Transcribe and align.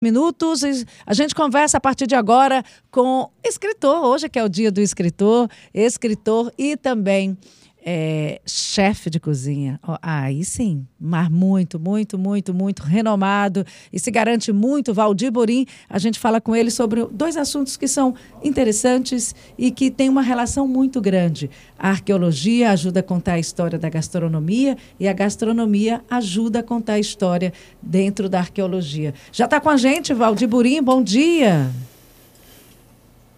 minutos. 0.00 0.62
A 1.06 1.12
gente 1.12 1.34
conversa 1.34 1.76
a 1.76 1.80
partir 1.80 2.06
de 2.06 2.14
agora 2.14 2.64
com 2.90 3.30
escritor, 3.44 4.04
hoje 4.04 4.28
que 4.28 4.38
é 4.38 4.44
o 4.44 4.48
dia 4.48 4.70
do 4.70 4.80
escritor, 4.80 5.48
escritor 5.74 6.52
e 6.56 6.76
também 6.76 7.36
é, 7.84 8.40
chefe 8.46 9.08
de 9.08 9.18
cozinha. 9.18 9.80
Oh, 9.86 9.96
aí 10.02 10.44
sim, 10.44 10.86
mas 10.98 11.28
muito, 11.28 11.78
muito, 11.78 12.18
muito, 12.18 12.52
muito 12.52 12.82
renomado 12.82 13.64
e 13.92 13.98
se 13.98 14.10
garante 14.10 14.52
muito. 14.52 14.92
Valdir 14.92 15.30
Borim, 15.30 15.66
a 15.88 15.98
gente 15.98 16.18
fala 16.18 16.40
com 16.40 16.54
ele 16.54 16.70
sobre 16.70 17.04
dois 17.06 17.36
assuntos 17.36 17.76
que 17.76 17.88
são 17.88 18.14
interessantes 18.42 19.34
e 19.56 19.70
que 19.70 19.90
têm 19.90 20.08
uma 20.08 20.22
relação 20.22 20.66
muito 20.68 21.00
grande. 21.00 21.50
A 21.78 21.90
arqueologia 21.90 22.70
ajuda 22.70 23.00
a 23.00 23.02
contar 23.02 23.34
a 23.34 23.38
história 23.38 23.78
da 23.78 23.88
gastronomia 23.88 24.76
e 24.98 25.08
a 25.08 25.12
gastronomia 25.12 26.02
ajuda 26.10 26.60
a 26.60 26.62
contar 26.62 26.94
a 26.94 26.98
história 26.98 27.52
dentro 27.80 28.28
da 28.28 28.38
arqueologia. 28.38 29.14
Já 29.32 29.46
está 29.46 29.60
com 29.60 29.70
a 29.70 29.76
gente, 29.76 30.12
Valdir 30.12 30.48
Borim, 30.48 30.82
bom 30.82 31.02
dia. 31.02 31.70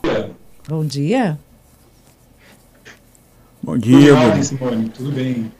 Bom 0.03 0.11
dia. 0.11 0.35
Bom 0.69 0.85
dia, 0.85 1.39
Tudo 4.33 4.45
Simone, 4.45 4.89
tudo 4.89 5.13
bem? 5.13 5.51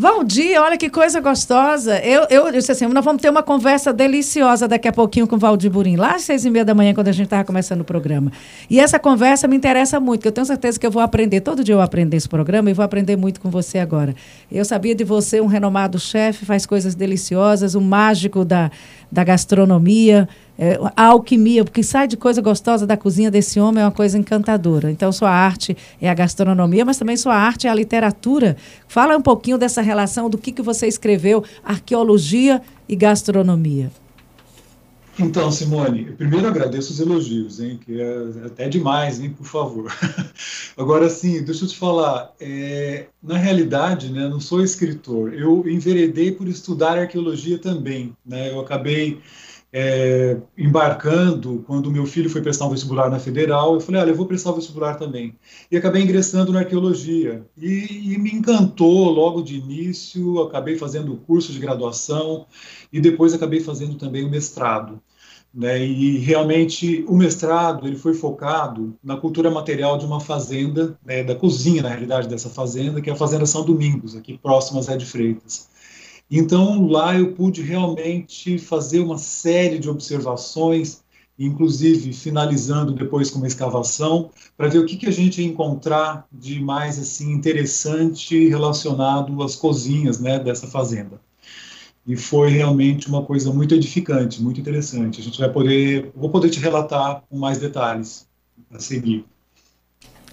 Valdir, 0.00 0.60
olha 0.60 0.78
que 0.78 0.88
coisa 0.88 1.20
gostosa. 1.20 1.98
Eu, 1.98 2.24
eu 2.30 2.52
disse 2.52 2.70
assim, 2.70 2.86
nós 2.86 3.04
vamos 3.04 3.20
ter 3.20 3.28
uma 3.28 3.42
conversa 3.42 3.92
deliciosa 3.92 4.68
daqui 4.68 4.86
a 4.86 4.92
pouquinho 4.92 5.26
com 5.26 5.34
o 5.34 5.38
Valdir 5.40 5.68
Burim, 5.68 5.96
lá 5.96 6.14
às 6.14 6.22
seis 6.22 6.44
e 6.44 6.50
meia 6.50 6.64
da 6.64 6.72
manhã, 6.72 6.94
quando 6.94 7.08
a 7.08 7.12
gente 7.12 7.24
estava 7.24 7.42
começando 7.42 7.80
o 7.80 7.84
programa. 7.84 8.30
E 8.70 8.78
essa 8.78 8.96
conversa 8.96 9.48
me 9.48 9.56
interessa 9.56 9.98
muito, 9.98 10.20
porque 10.20 10.28
eu 10.28 10.32
tenho 10.32 10.44
certeza 10.46 10.78
que 10.78 10.86
eu 10.86 10.90
vou 10.90 11.02
aprender, 11.02 11.40
todo 11.40 11.64
dia 11.64 11.74
eu 11.74 11.80
aprendo 11.80 12.14
esse 12.14 12.28
programa 12.28 12.70
e 12.70 12.72
vou 12.72 12.84
aprender 12.84 13.16
muito 13.16 13.40
com 13.40 13.50
você 13.50 13.78
agora. 13.78 14.14
Eu 14.52 14.64
sabia 14.64 14.94
de 14.94 15.02
você, 15.02 15.40
um 15.40 15.46
renomado 15.46 15.98
chefe, 15.98 16.46
faz 16.46 16.64
coisas 16.64 16.94
deliciosas, 16.94 17.74
um 17.74 17.80
mágico 17.80 18.44
da, 18.44 18.70
da 19.10 19.24
gastronomia, 19.24 20.28
é, 20.58 20.76
a 20.96 21.04
alquimia, 21.06 21.64
porque 21.64 21.84
sai 21.84 22.08
de 22.08 22.16
coisa 22.16 22.42
gostosa 22.42 22.84
da 22.84 22.96
cozinha 22.96 23.30
desse 23.30 23.60
homem 23.60 23.80
é 23.80 23.86
uma 23.86 23.92
coisa 23.92 24.18
encantadora. 24.18 24.90
Então, 24.90 25.12
sua 25.12 25.30
arte 25.30 25.76
é 26.00 26.10
a 26.10 26.14
gastronomia, 26.14 26.84
mas 26.84 26.98
também 26.98 27.16
sua 27.16 27.36
arte 27.36 27.68
é 27.68 27.70
a 27.70 27.74
literatura. 27.74 28.56
Fala 28.88 29.16
um 29.16 29.22
pouquinho 29.22 29.56
dessa 29.56 29.80
relação 29.80 30.28
do 30.28 30.36
que, 30.36 30.50
que 30.50 30.60
você 30.60 30.88
escreveu, 30.88 31.44
arqueologia 31.64 32.60
e 32.88 32.96
gastronomia. 32.96 33.92
Então, 35.20 35.50
Simone, 35.50 36.12
primeiro 36.16 36.46
agradeço 36.46 36.92
os 36.92 37.00
elogios, 37.00 37.58
hein, 37.58 37.78
que 37.84 38.00
é 38.00 38.46
até 38.46 38.68
demais, 38.68 39.20
hein, 39.20 39.30
por 39.36 39.46
favor. 39.46 39.92
Agora, 40.78 41.08
sim, 41.10 41.42
deixa 41.42 41.64
eu 41.64 41.68
te 41.68 41.76
falar, 41.76 42.32
é, 42.40 43.06
na 43.20 43.36
realidade, 43.36 44.12
né, 44.12 44.28
não 44.28 44.38
sou 44.38 44.62
escritor, 44.62 45.34
eu 45.34 45.68
enveredei 45.68 46.30
por 46.30 46.46
estudar 46.46 46.96
arqueologia 46.96 47.58
também, 47.58 48.14
né, 48.24 48.52
eu 48.52 48.60
acabei 48.60 49.20
é, 49.72 50.38
embarcando, 50.56 51.62
quando 51.66 51.90
meu 51.90 52.06
filho 52.06 52.30
foi 52.30 52.40
prestar 52.40 52.66
um 52.66 52.70
vestibular 52.70 53.10
na 53.10 53.18
Federal, 53.18 53.74
eu 53.74 53.80
falei, 53.80 54.00
olha, 54.00 54.10
eu 54.10 54.16
vou 54.16 54.26
prestar 54.26 54.50
o 54.50 54.54
vestibular 54.54 54.94
também. 54.94 55.36
E 55.70 55.76
acabei 55.76 56.02
ingressando 56.02 56.52
na 56.52 56.60
arqueologia. 56.60 57.44
E, 57.56 58.14
e 58.14 58.18
me 58.18 58.30
encantou 58.30 59.10
logo 59.10 59.42
de 59.42 59.56
início, 59.56 60.40
acabei 60.42 60.76
fazendo 60.76 61.12
o 61.12 61.18
curso 61.18 61.52
de 61.52 61.58
graduação 61.58 62.46
e 62.92 63.00
depois 63.00 63.34
acabei 63.34 63.60
fazendo 63.60 63.96
também 63.96 64.24
o 64.24 64.30
mestrado. 64.30 65.00
Né? 65.52 65.84
E 65.84 66.18
realmente 66.18 67.04
o 67.08 67.16
mestrado 67.16 67.86
ele 67.86 67.96
foi 67.96 68.14
focado 68.14 68.96
na 69.02 69.16
cultura 69.16 69.50
material 69.50 69.98
de 69.98 70.04
uma 70.04 70.20
fazenda, 70.20 70.98
né, 71.04 71.24
da 71.24 71.34
cozinha, 71.34 71.82
na 71.82 71.88
realidade, 71.88 72.28
dessa 72.28 72.50
fazenda, 72.50 73.00
que 73.00 73.08
é 73.08 73.12
a 73.12 73.16
Fazenda 73.16 73.46
São 73.46 73.64
Domingos, 73.64 74.14
aqui 74.14 74.36
próxima 74.38 74.78
a 74.78 74.82
Zé 74.82 74.96
de 74.96 75.06
Freitas. 75.06 75.68
Então, 76.30 76.86
lá 76.86 77.18
eu 77.18 77.32
pude 77.32 77.62
realmente 77.62 78.58
fazer 78.58 79.00
uma 79.00 79.16
série 79.16 79.78
de 79.78 79.88
observações, 79.88 81.02
inclusive 81.38 82.12
finalizando 82.12 82.92
depois 82.92 83.30
com 83.30 83.38
uma 83.38 83.46
escavação, 83.46 84.30
para 84.56 84.68
ver 84.68 84.78
o 84.78 84.84
que, 84.84 84.96
que 84.96 85.06
a 85.06 85.10
gente 85.10 85.40
ia 85.40 85.48
encontrar 85.48 86.26
de 86.30 86.60
mais 86.60 86.98
assim 86.98 87.32
interessante 87.32 88.48
relacionado 88.48 89.42
às 89.42 89.56
cozinhas 89.56 90.20
né, 90.20 90.38
dessa 90.38 90.66
fazenda. 90.66 91.18
E 92.06 92.16
foi 92.16 92.50
realmente 92.50 93.08
uma 93.08 93.22
coisa 93.22 93.52
muito 93.52 93.74
edificante, 93.74 94.42
muito 94.42 94.60
interessante. 94.60 95.20
A 95.20 95.24
gente 95.24 95.38
vai 95.38 95.50
poder, 95.50 96.10
vou 96.14 96.30
poder 96.30 96.50
te 96.50 96.58
relatar 96.58 97.22
com 97.28 97.38
mais 97.38 97.58
detalhes 97.58 98.26
a 98.72 98.78
seguir. 98.78 99.24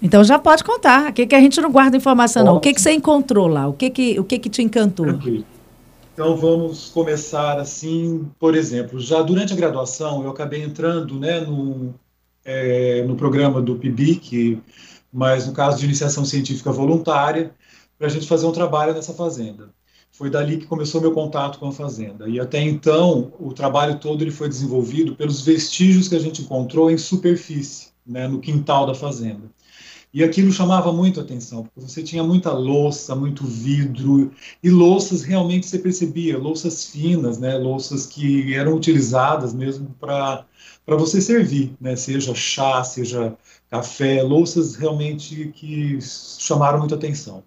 Então 0.01 0.23
já 0.23 0.37
pode 0.37 0.63
contar. 0.63 1.07
Aqui 1.07 1.25
que 1.25 1.35
a 1.35 1.39
gente 1.39 1.59
não 1.61 1.71
guarda 1.71 1.95
informação, 1.95 2.45
não. 2.45 2.55
O 2.57 2.59
que, 2.59 2.73
que 2.73 2.81
você 2.81 2.91
encontrou 2.91 3.47
lá? 3.47 3.67
O 3.67 3.73
que, 3.73 3.89
que, 3.89 4.19
o 4.19 4.23
que, 4.23 4.39
que 4.39 4.49
te 4.49 4.61
encantou? 4.61 5.05
Tranquilo. 5.05 5.45
Então 6.15 6.37
vamos 6.37 6.87
começar 6.91 7.59
assim, 7.59 8.31
por 8.39 8.55
exemplo, 8.55 9.01
já 9.01 9.21
durante 9.21 9.51
a 9.51 9.55
graduação 9.55 10.23
eu 10.23 10.29
acabei 10.29 10.63
entrando 10.63 11.19
né, 11.19 11.41
no, 11.41 11.93
é, 12.45 13.03
no 13.03 13.17
programa 13.17 13.61
do 13.61 13.75
PIBIC, 13.75 14.61
mas 15.11 15.45
no 15.45 15.51
caso 15.51 15.77
de 15.77 15.83
iniciação 15.83 16.23
científica 16.23 16.71
voluntária, 16.71 17.53
para 17.97 18.07
a 18.07 18.09
gente 18.09 18.29
fazer 18.29 18.45
um 18.45 18.53
trabalho 18.53 18.93
nessa 18.93 19.13
fazenda. 19.13 19.69
Foi 20.09 20.29
dali 20.29 20.55
que 20.55 20.65
começou 20.65 21.01
meu 21.01 21.11
contato 21.11 21.59
com 21.59 21.67
a 21.67 21.73
fazenda. 21.73 22.29
E 22.29 22.39
até 22.39 22.61
então, 22.61 23.33
o 23.37 23.51
trabalho 23.51 23.99
todo 23.99 24.23
ele 24.23 24.31
foi 24.31 24.47
desenvolvido 24.47 25.17
pelos 25.17 25.41
vestígios 25.41 26.07
que 26.07 26.15
a 26.15 26.19
gente 26.19 26.43
encontrou 26.43 26.89
em 26.89 26.97
superfície, 26.97 27.89
né, 28.07 28.25
no 28.25 28.39
quintal 28.39 28.85
da 28.85 28.95
fazenda. 28.95 29.51
E 30.15 30.23
aquilo 30.23 30.49
chamava 30.49 30.93
muito 30.93 31.19
atenção, 31.19 31.63
porque 31.63 31.81
você 31.81 32.01
tinha 32.01 32.23
muita 32.23 32.53
louça, 32.53 33.13
muito 33.13 33.45
vidro, 33.45 34.31
e 34.63 34.69
louças 34.69 35.23
realmente 35.23 35.65
você 35.65 35.77
percebia, 35.77 36.37
louças 36.37 36.85
finas, 36.85 37.37
né, 37.37 37.57
louças 37.57 38.05
que 38.05 38.53
eram 38.55 38.75
utilizadas 38.75 39.53
mesmo 39.53 39.93
para 39.99 40.45
você 40.87 41.19
servir, 41.19 41.75
né, 41.81 41.97
seja 41.97 42.33
chá, 42.33 42.81
seja 42.81 43.35
café, 43.69 44.23
louças 44.23 44.77
realmente 44.77 45.51
que 45.53 45.99
chamaram 46.01 46.79
muita 46.79 46.95
atenção. 46.95 47.43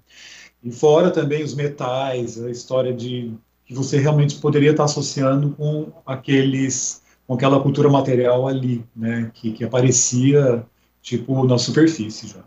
E 0.63 0.71
fora 0.71 1.11
também 1.11 1.43
os 1.43 1.55
metais, 1.55 2.39
a 2.39 2.51
história 2.51 2.93
de 2.93 3.33
que 3.65 3.73
você 3.73 3.99
realmente 3.99 4.37
poderia 4.37 4.73
estar 4.73 4.85
associando 4.85 5.55
com 5.55 5.91
aqueles 6.05 7.01
com 7.27 7.33
aquela 7.33 7.61
cultura 7.63 7.89
material 7.89 8.47
ali, 8.47 8.85
né, 8.95 9.31
que, 9.33 9.53
que 9.53 9.65
aparecia 9.65 10.67
tipo 11.01 11.47
na 11.47 11.57
superfície 11.57 12.29
já. 12.29 12.45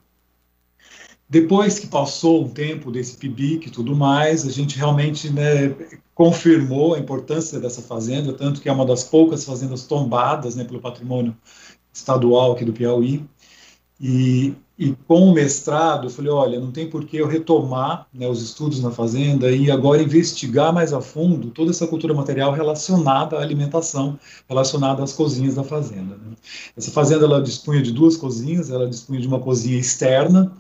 Depois 1.32 1.80
que 1.80 1.88
passou 1.88 2.44
um 2.44 2.50
tempo 2.50 2.92
desse 2.92 3.16
PIBIC 3.16 3.70
e 3.70 3.72
tudo 3.72 3.96
mais, 3.96 4.46
a 4.46 4.52
gente 4.52 4.78
realmente 4.78 5.32
né, 5.32 5.74
confirmou 6.14 6.94
a 6.94 7.00
importância 7.00 7.58
dessa 7.58 7.82
fazenda, 7.82 8.34
tanto 8.34 8.60
que 8.60 8.68
é 8.68 8.72
uma 8.72 8.86
das 8.86 9.06
poucas 9.06 9.46
fazendas 9.46 9.84
tombadas 9.84 10.58
né, 10.58 10.66
pelo 10.66 10.82
patrimônio 10.82 11.34
estadual 11.94 12.52
aqui 12.52 12.66
do 12.66 12.74
Piauí. 12.74 13.24
E, 13.98 14.54
e 14.78 14.94
com 15.08 15.30
o 15.30 15.34
mestrado, 15.34 16.08
eu 16.08 16.10
falei, 16.10 16.32
olha, 16.32 16.60
não 16.60 16.70
tem 16.70 16.90
por 16.90 17.06
que 17.06 17.16
eu 17.16 17.28
retomar 17.28 18.08
né, 18.14 18.28
os 18.28 18.42
estudos 18.42 18.82
na 18.82 18.92
fazenda 18.92 19.50
e 19.50 19.72
agora 19.72 20.04
investigar 20.04 20.74
mais 20.74 20.92
a 20.92 21.00
fundo 21.00 21.50
toda 21.52 21.72
essa 21.72 21.88
cultura 21.88 22.14
material 22.14 22.52
relacionada 22.52 23.38
à 23.38 23.42
alimentação, 23.42 24.20
relacionada 24.50 25.02
às 25.02 25.14
cozinhas 25.14 25.56
da 25.56 25.64
fazenda. 25.64 26.18
Né. 26.18 26.36
Essa 26.76 26.92
fazenda 26.92 27.24
ela 27.24 27.42
dispunha 27.42 27.82
de 27.82 27.94
duas 27.94 28.18
cozinhas, 28.18 28.70
ela 28.70 28.90
dispunha 28.90 29.22
de 29.22 29.28
uma 29.30 29.40
cozinha 29.40 29.80
externa, 29.80 30.52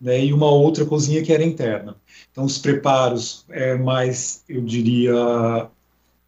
né, 0.00 0.24
e 0.24 0.32
uma 0.32 0.50
outra 0.50 0.84
cozinha 0.84 1.22
que 1.22 1.32
era 1.32 1.44
interna. 1.44 1.96
Então, 2.30 2.44
os 2.44 2.58
preparos 2.58 3.44
é, 3.50 3.76
mais, 3.76 4.42
eu 4.48 4.60
diria, 4.60 5.68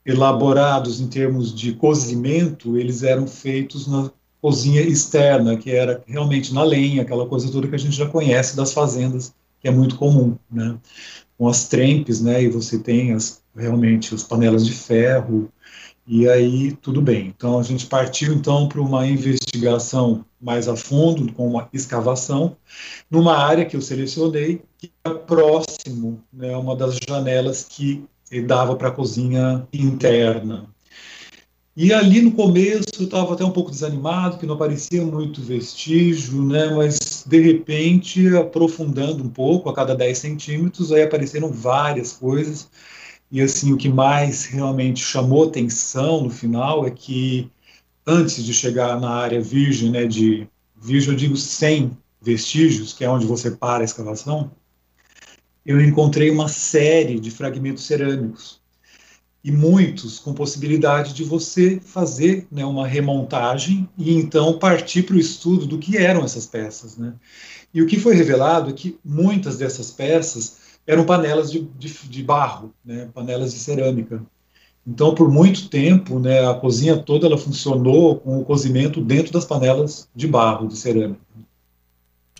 elaborados 0.04 1.00
em 1.00 1.08
termos 1.08 1.54
de 1.54 1.72
cozimento, 1.72 2.78
eles 2.78 3.02
eram 3.02 3.26
feitos 3.26 3.86
na 3.86 4.10
cozinha 4.40 4.80
externa, 4.80 5.56
que 5.56 5.70
era 5.70 6.02
realmente 6.06 6.54
na 6.54 6.62
lenha, 6.62 7.02
aquela 7.02 7.26
coisa 7.26 7.50
toda 7.50 7.66
que 7.66 7.74
a 7.74 7.78
gente 7.78 7.96
já 7.96 8.06
conhece 8.06 8.56
das 8.56 8.72
fazendas, 8.72 9.34
que 9.60 9.66
é 9.66 9.70
muito 9.70 9.96
comum, 9.96 10.36
né? 10.50 10.78
Com 11.36 11.48
as 11.48 11.68
trempes, 11.68 12.20
né? 12.20 12.44
E 12.44 12.48
você 12.48 12.78
tem 12.78 13.12
as, 13.12 13.42
realmente 13.56 14.14
as 14.14 14.22
panelas 14.22 14.64
de 14.64 14.72
ferro, 14.72 15.50
e 16.06 16.28
aí 16.28 16.72
tudo 16.72 17.02
bem. 17.02 17.32
Então 17.36 17.58
a 17.58 17.62
gente 17.62 17.86
partiu 17.86 18.32
então 18.32 18.68
para 18.68 18.80
uma 18.80 19.06
investigação 19.06 20.24
mais 20.40 20.68
a 20.68 20.76
fundo, 20.76 21.32
com 21.32 21.46
uma 21.48 21.68
escavação, 21.72 22.56
numa 23.10 23.36
área 23.36 23.64
que 23.64 23.76
eu 23.76 23.80
selecionei, 23.80 24.62
que 24.78 24.92
é 25.04 25.10
próximo, 25.10 26.22
né, 26.32 26.56
uma 26.56 26.76
das 26.76 26.98
janelas 27.08 27.64
que 27.68 28.04
dava 28.46 28.76
para 28.76 28.88
a 28.88 28.92
cozinha 28.92 29.66
interna. 29.72 30.66
E 31.76 31.92
ali 31.92 32.22
no 32.22 32.32
começo 32.32 32.86
eu 32.98 33.04
estava 33.04 33.34
até 33.34 33.44
um 33.44 33.50
pouco 33.50 33.70
desanimado, 33.70 34.38
que 34.38 34.46
não 34.46 34.54
aparecia 34.54 35.04
muito 35.04 35.42
vestígio, 35.42 36.42
né, 36.42 36.70
mas 36.70 37.24
de 37.26 37.40
repente, 37.40 38.34
aprofundando 38.36 39.22
um 39.22 39.28
pouco, 39.28 39.68
a 39.68 39.74
cada 39.74 39.94
10 39.94 40.16
centímetros, 40.16 40.92
aí 40.92 41.02
apareceram 41.02 41.50
várias 41.50 42.12
coisas. 42.12 42.70
E 43.30 43.40
assim, 43.40 43.72
o 43.72 43.76
que 43.76 43.88
mais 43.88 44.44
realmente 44.44 45.04
chamou 45.04 45.48
atenção 45.48 46.22
no 46.22 46.30
final 46.30 46.86
é 46.86 46.90
que 46.90 47.50
antes 48.06 48.44
de 48.44 48.54
chegar 48.54 49.00
na 49.00 49.10
área 49.10 49.40
virgem, 49.40 49.90
né, 49.90 50.06
de 50.06 50.46
virgem 50.76 51.10
eu 51.12 51.16
digo 51.16 51.36
sem 51.36 51.96
vestígios, 52.22 52.92
que 52.92 53.04
é 53.04 53.10
onde 53.10 53.26
você 53.26 53.50
para 53.50 53.82
a 53.82 53.84
escavação, 53.84 54.50
eu 55.64 55.80
encontrei 55.80 56.30
uma 56.30 56.48
série 56.48 57.18
de 57.18 57.30
fragmentos 57.30 57.84
cerâmicos. 57.84 58.60
e 59.42 59.52
muitos 59.52 60.18
com 60.18 60.34
possibilidade 60.34 61.14
de 61.14 61.22
você 61.22 61.78
fazer 61.80 62.48
né, 62.50 62.64
uma 62.64 62.84
remontagem 62.84 63.88
e 63.96 64.12
então 64.12 64.58
partir 64.58 65.04
para 65.04 65.14
o 65.14 65.20
estudo 65.20 65.66
do 65.66 65.78
que 65.78 65.96
eram 65.96 66.24
essas 66.24 66.46
peças. 66.46 66.96
Né? 66.96 67.14
E 67.72 67.80
o 67.80 67.86
que 67.86 67.96
foi 68.00 68.16
revelado 68.16 68.70
é 68.70 68.72
que 68.72 68.98
muitas 69.04 69.56
dessas 69.56 69.92
peças 69.92 70.65
eram 70.86 71.04
panelas 71.04 71.50
de, 71.50 71.68
de, 71.78 71.92
de 72.08 72.22
barro, 72.22 72.72
né, 72.84 73.08
panelas 73.12 73.52
de 73.52 73.58
cerâmica. 73.58 74.22
Então, 74.86 75.14
por 75.14 75.28
muito 75.30 75.68
tempo, 75.68 76.20
né, 76.20 76.48
a 76.48 76.54
cozinha 76.54 76.96
toda 76.96 77.26
ela 77.26 77.36
funcionou 77.36 78.16
com 78.16 78.38
o 78.38 78.44
cozimento 78.44 79.00
dentro 79.00 79.32
das 79.32 79.44
panelas 79.44 80.08
de 80.14 80.28
barro, 80.28 80.68
de 80.68 80.76
cerâmica. 80.76 81.20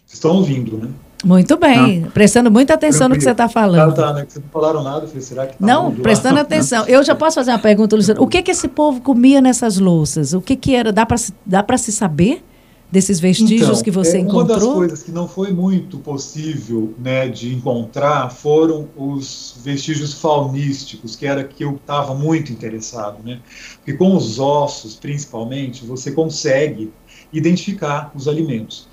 Vocês 0.06 0.14
estão 0.14 0.36
ouvindo, 0.36 0.78
né? 0.78 0.88
Muito 1.24 1.56
bem, 1.56 2.02
não. 2.02 2.10
prestando 2.10 2.50
muita 2.50 2.74
atenção 2.74 3.08
no 3.08 3.16
que 3.16 3.22
você 3.22 3.32
está 3.32 3.48
falando. 3.48 3.90
Ah, 3.90 3.92
tá, 3.92 4.12
né? 4.12 4.26
Vocês 4.28 4.44
não 4.44 4.50
falaram 4.52 4.82
nada, 4.84 5.06
falei, 5.08 5.22
será 5.22 5.46
que 5.46 5.58
tá 5.58 5.66
Não, 5.66 5.92
prestando 5.92 6.38
atenção. 6.40 6.84
Eu 6.86 7.02
já 7.02 7.16
posso 7.16 7.34
fazer 7.34 7.50
uma 7.50 7.58
pergunta, 7.58 7.96
Luciano. 7.96 8.22
O 8.22 8.28
que 8.28 8.42
que 8.42 8.50
esse 8.52 8.68
povo 8.68 9.00
comia 9.00 9.40
nessas 9.40 9.78
louças? 9.78 10.32
O 10.34 10.40
que 10.40 10.54
que 10.54 10.74
era? 10.74 10.92
Dá 10.92 11.04
para 11.04 11.16
dá 11.44 11.62
para 11.62 11.78
se 11.78 11.90
saber 11.90 12.44
desses 12.90 13.18
vestígios 13.18 13.68
então, 13.68 13.82
que 13.82 13.90
você 13.90 14.18
é, 14.18 14.20
encontrou? 14.20 14.44
Uma 14.44 14.54
das 14.54 14.64
coisas 14.64 15.02
que 15.02 15.10
não 15.10 15.28
foi 15.28 15.52
muito 15.52 15.98
possível, 15.98 16.94
né, 16.98 17.28
de 17.28 17.52
encontrar 17.54 18.30
foram 18.30 18.88
os 18.96 19.56
vestígios 19.62 20.14
faunísticos, 20.14 21.16
que 21.16 21.26
era 21.26 21.42
que 21.44 21.64
eu 21.64 21.76
estava 21.76 22.14
muito 22.14 22.52
interessado, 22.52 23.22
né? 23.24 23.40
Porque 23.76 23.94
com 23.94 24.14
os 24.14 24.38
ossos, 24.38 24.94
principalmente, 24.94 25.84
você 25.84 26.12
consegue 26.12 26.92
identificar 27.32 28.12
os 28.14 28.28
alimentos. 28.28 28.88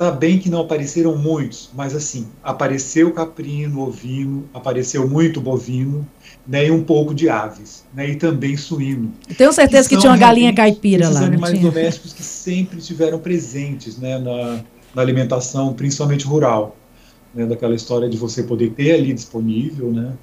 Tá 0.00 0.10
bem 0.10 0.38
que 0.38 0.48
não 0.48 0.62
apareceram 0.62 1.14
muitos, 1.14 1.68
mas 1.74 1.94
assim, 1.94 2.26
apareceu 2.42 3.12
caprino, 3.12 3.82
ovino, 3.82 4.48
apareceu 4.54 5.06
muito 5.06 5.42
bovino, 5.42 6.08
né, 6.48 6.68
e 6.68 6.70
um 6.70 6.82
pouco 6.82 7.14
de 7.14 7.28
aves, 7.28 7.84
né, 7.92 8.08
e 8.08 8.16
também 8.16 8.56
suíno. 8.56 9.12
Tenho 9.36 9.52
certeza 9.52 9.86
que, 9.86 9.94
que 9.94 10.00
tinha 10.00 10.10
uma 10.10 10.16
galinha 10.16 10.54
caipira 10.54 11.04
esses 11.04 11.16
lá. 11.16 11.26
animais 11.26 11.58
domésticos 11.58 12.14
que 12.14 12.22
sempre 12.22 12.78
estiveram 12.78 13.18
presentes 13.18 13.98
né, 13.98 14.18
na, 14.18 14.64
na 14.94 15.02
alimentação, 15.02 15.74
principalmente 15.74 16.24
rural. 16.24 16.78
Né, 17.34 17.44
daquela 17.44 17.74
história 17.74 18.08
de 18.08 18.16
você 18.16 18.42
poder 18.42 18.70
ter 18.70 18.94
ali 18.94 19.12
disponível, 19.12 19.92
né, 19.92 20.14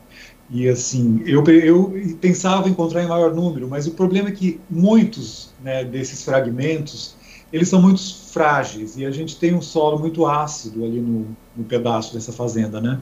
e 0.49 0.67
assim, 0.67 1.21
eu, 1.23 1.43
eu 1.45 2.15
pensava 2.19 2.67
encontrar 2.67 3.03
em 3.03 3.07
maior 3.07 3.31
número, 3.31 3.67
mas 3.67 3.85
o 3.85 3.91
problema 3.91 4.29
é 4.29 4.31
que 4.31 4.59
muitos 4.67 5.51
né, 5.63 5.83
desses 5.83 6.23
fragmentos 6.23 7.16
eles 7.51 7.69
são 7.69 7.81
muito 7.81 8.01
frágeis 8.31 8.97
e 8.97 9.05
a 9.05 9.11
gente 9.11 9.37
tem 9.37 9.53
um 9.53 9.61
solo 9.61 9.97
muito 9.97 10.25
ácido 10.25 10.83
ali 10.83 10.99
no, 10.99 11.25
no, 11.55 11.63
pedaço 11.63 12.13
dessa 12.13 12.33
fazenda, 12.33 12.81
né? 12.81 13.01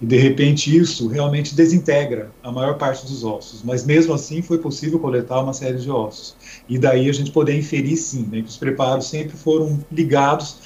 E 0.00 0.04
de 0.04 0.16
repente 0.16 0.76
isso 0.76 1.08
realmente 1.08 1.54
desintegra 1.54 2.30
a 2.42 2.52
maior 2.52 2.76
parte 2.76 3.06
dos 3.06 3.24
ossos, 3.24 3.62
mas 3.62 3.84
mesmo 3.84 4.12
assim 4.12 4.42
foi 4.42 4.58
possível 4.58 4.98
coletar 4.98 5.40
uma 5.40 5.54
série 5.54 5.78
de 5.78 5.90
ossos. 5.90 6.36
E 6.68 6.78
daí 6.78 7.08
a 7.08 7.12
gente 7.12 7.30
poder 7.30 7.56
inferir 7.56 7.96
sim, 7.96 8.28
né, 8.30 8.42
que 8.42 8.48
os 8.48 8.56
preparos 8.56 9.06
sempre 9.06 9.36
foram 9.36 9.80
ligados 9.90 10.58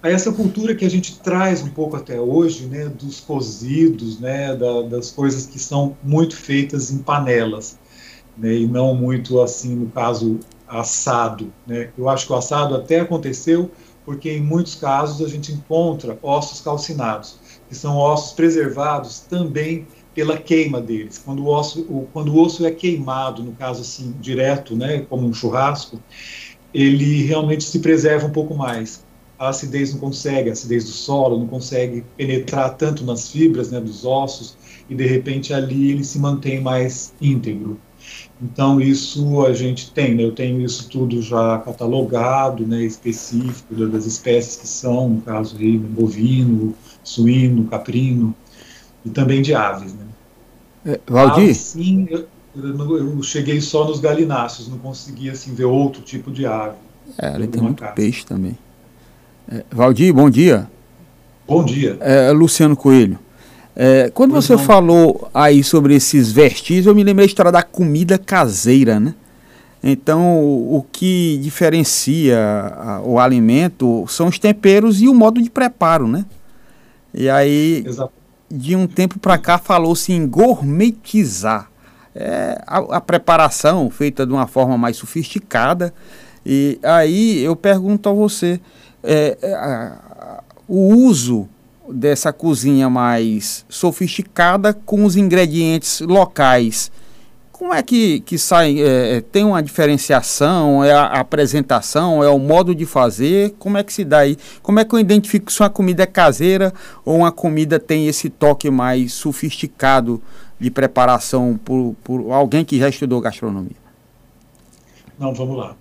a 0.00 0.08
essa 0.08 0.30
cultura 0.30 0.76
que 0.76 0.84
a 0.84 0.90
gente 0.90 1.18
traz 1.18 1.60
um 1.60 1.70
pouco 1.70 1.96
até 1.96 2.20
hoje, 2.20 2.66
né, 2.66 2.88
dos 2.88 3.18
cozidos, 3.18 4.20
né, 4.20 4.54
da, 4.54 4.82
das 4.82 5.10
coisas 5.10 5.44
que 5.46 5.58
são 5.58 5.96
muito 6.04 6.36
feitas 6.36 6.92
em 6.92 6.98
panelas, 6.98 7.76
né, 8.36 8.54
e 8.54 8.66
não 8.66 8.94
muito 8.94 9.40
assim 9.40 9.74
no 9.74 9.90
caso 9.90 10.38
assado. 10.68 11.52
Né? 11.66 11.90
Eu 11.96 12.08
acho 12.08 12.26
que 12.26 12.32
o 12.32 12.36
assado 12.36 12.74
até 12.74 13.00
aconteceu 13.00 13.70
porque 14.08 14.32
em 14.32 14.40
muitos 14.40 14.74
casos 14.74 15.24
a 15.24 15.28
gente 15.28 15.52
encontra 15.52 16.18
ossos 16.22 16.62
calcinados, 16.62 17.38
que 17.68 17.74
são 17.74 17.94
ossos 17.98 18.32
preservados 18.32 19.20
também 19.20 19.86
pela 20.14 20.38
queima 20.38 20.80
deles. 20.80 21.20
Quando 21.22 21.44
o 21.44 21.48
osso, 21.48 21.82
o, 21.82 22.08
quando 22.10 22.34
o 22.34 22.40
osso 22.40 22.64
é 22.64 22.70
queimado, 22.70 23.42
no 23.42 23.52
caso 23.52 23.82
assim 23.82 24.14
direto, 24.18 24.74
né, 24.74 25.00
como 25.10 25.26
um 25.26 25.34
churrasco, 25.34 26.02
ele 26.72 27.22
realmente 27.24 27.64
se 27.64 27.80
preserva 27.80 28.26
um 28.26 28.30
pouco 28.30 28.54
mais. 28.54 29.04
A 29.38 29.50
acidez 29.50 29.92
não 29.92 30.00
consegue, 30.00 30.48
a 30.48 30.52
acidez 30.54 30.86
do 30.86 30.90
solo 30.90 31.38
não 31.38 31.46
consegue 31.46 32.02
penetrar 32.16 32.76
tanto 32.76 33.04
nas 33.04 33.30
fibras 33.30 33.70
né, 33.70 33.78
dos 33.78 34.06
ossos 34.06 34.56
e 34.88 34.94
de 34.94 35.06
repente 35.06 35.52
ali 35.52 35.92
ele 35.92 36.02
se 36.02 36.18
mantém 36.18 36.62
mais 36.62 37.12
íntegro. 37.20 37.78
Então, 38.40 38.80
isso 38.80 39.44
a 39.44 39.52
gente 39.52 39.90
tem, 39.90 40.14
né? 40.14 40.22
eu 40.22 40.32
tenho 40.32 40.60
isso 40.60 40.88
tudo 40.88 41.20
já 41.20 41.58
catalogado, 41.58 42.64
né, 42.64 42.82
específico 42.82 43.74
das 43.86 44.06
espécies 44.06 44.56
que 44.56 44.68
são, 44.68 45.08
no 45.08 45.20
caso 45.22 45.56
aí, 45.58 45.76
bovino, 45.76 46.72
suíno, 47.02 47.64
caprino, 47.64 48.34
e 49.04 49.10
também 49.10 49.42
de 49.42 49.54
aves. 49.54 49.92
Né? 49.92 50.04
É, 50.86 51.00
Valdir? 51.06 51.44
Aves, 51.44 51.56
sim, 51.56 52.06
eu, 52.08 52.28
eu, 52.54 53.22
cheguei 53.22 53.60
só 53.60 53.84
nos 53.84 53.98
galináceos, 53.98 54.68
não 54.68 54.78
consegui 54.78 55.30
assim, 55.30 55.52
ver 55.52 55.64
outro 55.64 56.02
tipo 56.02 56.30
de 56.30 56.46
ave. 56.46 56.76
É, 57.16 57.28
ali 57.28 57.48
tem 57.48 57.60
muito 57.60 57.80
casa. 57.80 57.92
peixe 57.92 58.24
também. 58.24 58.56
É, 59.50 59.64
Valdir, 59.70 60.14
bom 60.14 60.30
dia. 60.30 60.70
Bom 61.46 61.64
dia. 61.64 61.96
É, 62.00 62.30
Luciano 62.30 62.76
Coelho. 62.76 63.18
É, 63.80 64.10
quando 64.10 64.32
pois 64.32 64.44
você 64.44 64.56
não. 64.56 64.64
falou 64.64 65.30
aí 65.32 65.62
sobre 65.62 65.94
esses 65.94 66.32
vestígios, 66.32 66.86
eu 66.86 66.94
me 66.96 67.04
lembrei 67.04 67.26
da 67.26 67.30
história 67.30 67.52
da 67.52 67.62
comida 67.62 68.18
caseira, 68.18 68.98
né? 68.98 69.14
Então, 69.80 70.42
o, 70.42 70.84
que 70.90 71.38
diferencia 71.40 72.36
o 73.04 73.20
alimento 73.20 74.04
são 74.08 74.26
os 74.26 74.36
temperos 74.36 75.00
e 75.00 75.08
o 75.08 75.14
modo 75.14 75.40
de 75.40 75.48
preparo, 75.48 76.08
né? 76.08 76.26
E 77.14 77.30
aí, 77.30 77.84
Exato. 77.86 78.12
de 78.50 78.74
um 78.74 78.88
tempo 78.88 79.20
para 79.20 79.38
cá, 79.38 79.58
falou-se 79.58 80.12
em 80.12 80.26
gourmetizar. 80.26 81.70
É, 82.16 82.60
a, 82.66 82.96
a, 82.96 83.00
preparação 83.00 83.88
feita 83.90 84.26
de 84.26 84.32
uma 84.32 84.48
forma 84.48 84.76
mais 84.76 84.96
sofisticada. 84.96 85.94
E 86.44 86.80
aí 86.82 87.44
eu 87.44 87.54
pergunto 87.54 88.08
a 88.08 88.12
você, 88.12 88.60
é, 89.04 89.38
é 89.40 89.54
a, 89.54 90.42
o 90.66 90.94
uso 90.96 91.48
dessa 91.92 92.32
cozinha 92.32 92.88
mais 92.88 93.64
sofisticada 93.68 94.72
com 94.72 95.04
os 95.04 95.16
ingredientes 95.16 96.00
locais. 96.00 96.90
Como 97.50 97.74
é 97.74 97.82
que, 97.82 98.20
que 98.20 98.38
sai? 98.38 98.80
É, 98.80 99.16
é, 99.16 99.20
tem 99.20 99.44
uma 99.44 99.60
diferenciação? 99.60 100.84
É 100.84 100.92
a 100.92 101.18
apresentação? 101.18 102.22
É 102.22 102.28
o 102.28 102.38
modo 102.38 102.72
de 102.72 102.86
fazer? 102.86 103.54
Como 103.58 103.76
é 103.76 103.82
que 103.82 103.92
se 103.92 104.04
dá 104.04 104.18
aí? 104.18 104.36
Como 104.62 104.78
é 104.78 104.84
que 104.84 104.94
eu 104.94 105.00
identifico 105.00 105.50
se 105.50 105.60
uma 105.60 105.68
comida 105.68 106.04
é 106.04 106.06
caseira 106.06 106.72
ou 107.04 107.16
uma 107.16 107.32
comida 107.32 107.80
tem 107.80 108.06
esse 108.06 108.28
toque 108.30 108.70
mais 108.70 109.12
sofisticado 109.12 110.22
de 110.60 110.70
preparação 110.70 111.58
por, 111.64 111.96
por 112.04 112.30
alguém 112.30 112.64
que 112.64 112.78
já 112.78 112.88
estudou 112.88 113.20
gastronomia? 113.20 113.76
Não, 115.18 115.34
vamos 115.34 115.56
lá 115.56 115.74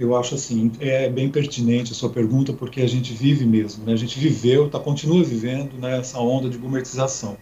eu 0.00 0.16
acho 0.16 0.34
assim, 0.34 0.72
é 0.80 1.10
bem 1.10 1.28
pertinente 1.30 1.92
a 1.92 1.94
sua 1.94 2.08
pergunta, 2.08 2.54
porque 2.54 2.80
a 2.80 2.88
gente 2.88 3.12
vive 3.12 3.44
mesmo, 3.44 3.84
né? 3.84 3.92
a 3.92 3.96
gente 3.96 4.18
viveu, 4.18 4.70
tá, 4.70 4.78
continua 4.78 5.22
vivendo 5.22 5.78
nessa 5.78 6.16
né, 6.16 6.24
onda 6.24 6.48
de 6.48 6.56
gourmetização. 6.56 7.36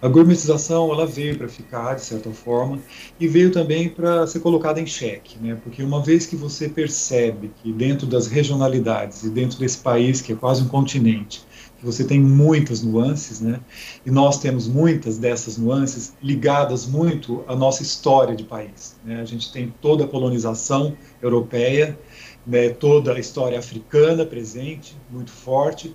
A 0.00 0.06
gourmetização, 0.06 0.92
ela 0.92 1.04
veio 1.04 1.36
para 1.36 1.48
ficar, 1.48 1.94
de 1.94 2.02
certa 2.02 2.30
forma, 2.30 2.78
e 3.18 3.26
veio 3.26 3.50
também 3.50 3.88
para 3.88 4.26
ser 4.28 4.38
colocada 4.38 4.80
em 4.80 4.86
xeque, 4.86 5.38
né? 5.40 5.58
porque 5.62 5.82
uma 5.82 6.00
vez 6.00 6.24
que 6.24 6.36
você 6.36 6.68
percebe 6.68 7.50
que 7.60 7.72
dentro 7.72 8.06
das 8.06 8.28
regionalidades 8.28 9.24
e 9.24 9.30
dentro 9.30 9.58
desse 9.58 9.78
país, 9.78 10.20
que 10.20 10.32
é 10.32 10.36
quase 10.36 10.62
um 10.62 10.68
continente, 10.68 11.47
você 11.82 12.04
tem 12.04 12.20
muitas 12.20 12.82
nuances, 12.82 13.40
né? 13.40 13.60
E 14.04 14.10
nós 14.10 14.40
temos 14.40 14.66
muitas 14.66 15.18
dessas 15.18 15.56
nuances 15.56 16.14
ligadas 16.22 16.86
muito 16.86 17.44
à 17.46 17.54
nossa 17.54 17.82
história 17.82 18.34
de 18.34 18.44
país. 18.44 18.96
Né? 19.04 19.20
A 19.20 19.24
gente 19.24 19.52
tem 19.52 19.72
toda 19.80 20.04
a 20.04 20.08
colonização 20.08 20.96
europeia, 21.22 21.98
né? 22.46 22.70
toda 22.70 23.14
a 23.14 23.18
história 23.18 23.58
africana 23.58 24.24
presente, 24.24 24.96
muito 25.10 25.30
forte, 25.30 25.94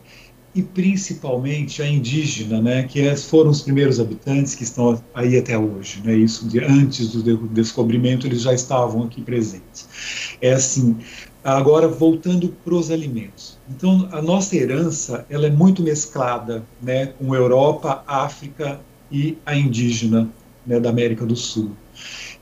e 0.55 0.61
principalmente 0.61 1.81
a 1.81 1.87
indígena, 1.87 2.61
né? 2.61 2.83
Que 2.83 3.07
é, 3.07 3.15
foram 3.15 3.49
os 3.49 3.61
primeiros 3.61 3.99
habitantes 3.99 4.53
que 4.53 4.63
estão 4.63 5.01
aí 5.11 5.35
até 5.35 5.57
hoje, 5.57 5.99
né? 6.05 6.15
Isso 6.15 6.47
de 6.47 6.59
antes 6.59 7.11
do 7.11 7.47
descobrimento 7.47 8.27
eles 8.27 8.43
já 8.43 8.53
estavam 8.53 9.03
aqui 9.03 9.19
presentes. 9.19 10.37
É 10.39 10.53
assim, 10.53 10.95
Agora, 11.43 11.89
voltando 11.89 12.47
para 12.63 12.73
os 12.73 12.89
alimentos. 12.89 13.52
Então, 13.69 14.09
a 14.11 14.21
nossa 14.21 14.55
herança 14.55 15.25
ela 15.29 15.47
é 15.47 15.49
muito 15.49 15.81
mesclada 15.81 16.63
né, 16.81 17.07
com 17.07 17.33
Europa, 17.33 18.03
África 18.05 18.79
e 19.11 19.37
a 19.45 19.55
indígena 19.55 20.29
né, 20.65 20.79
da 20.79 20.89
América 20.89 21.25
do 21.25 21.35
Sul. 21.35 21.71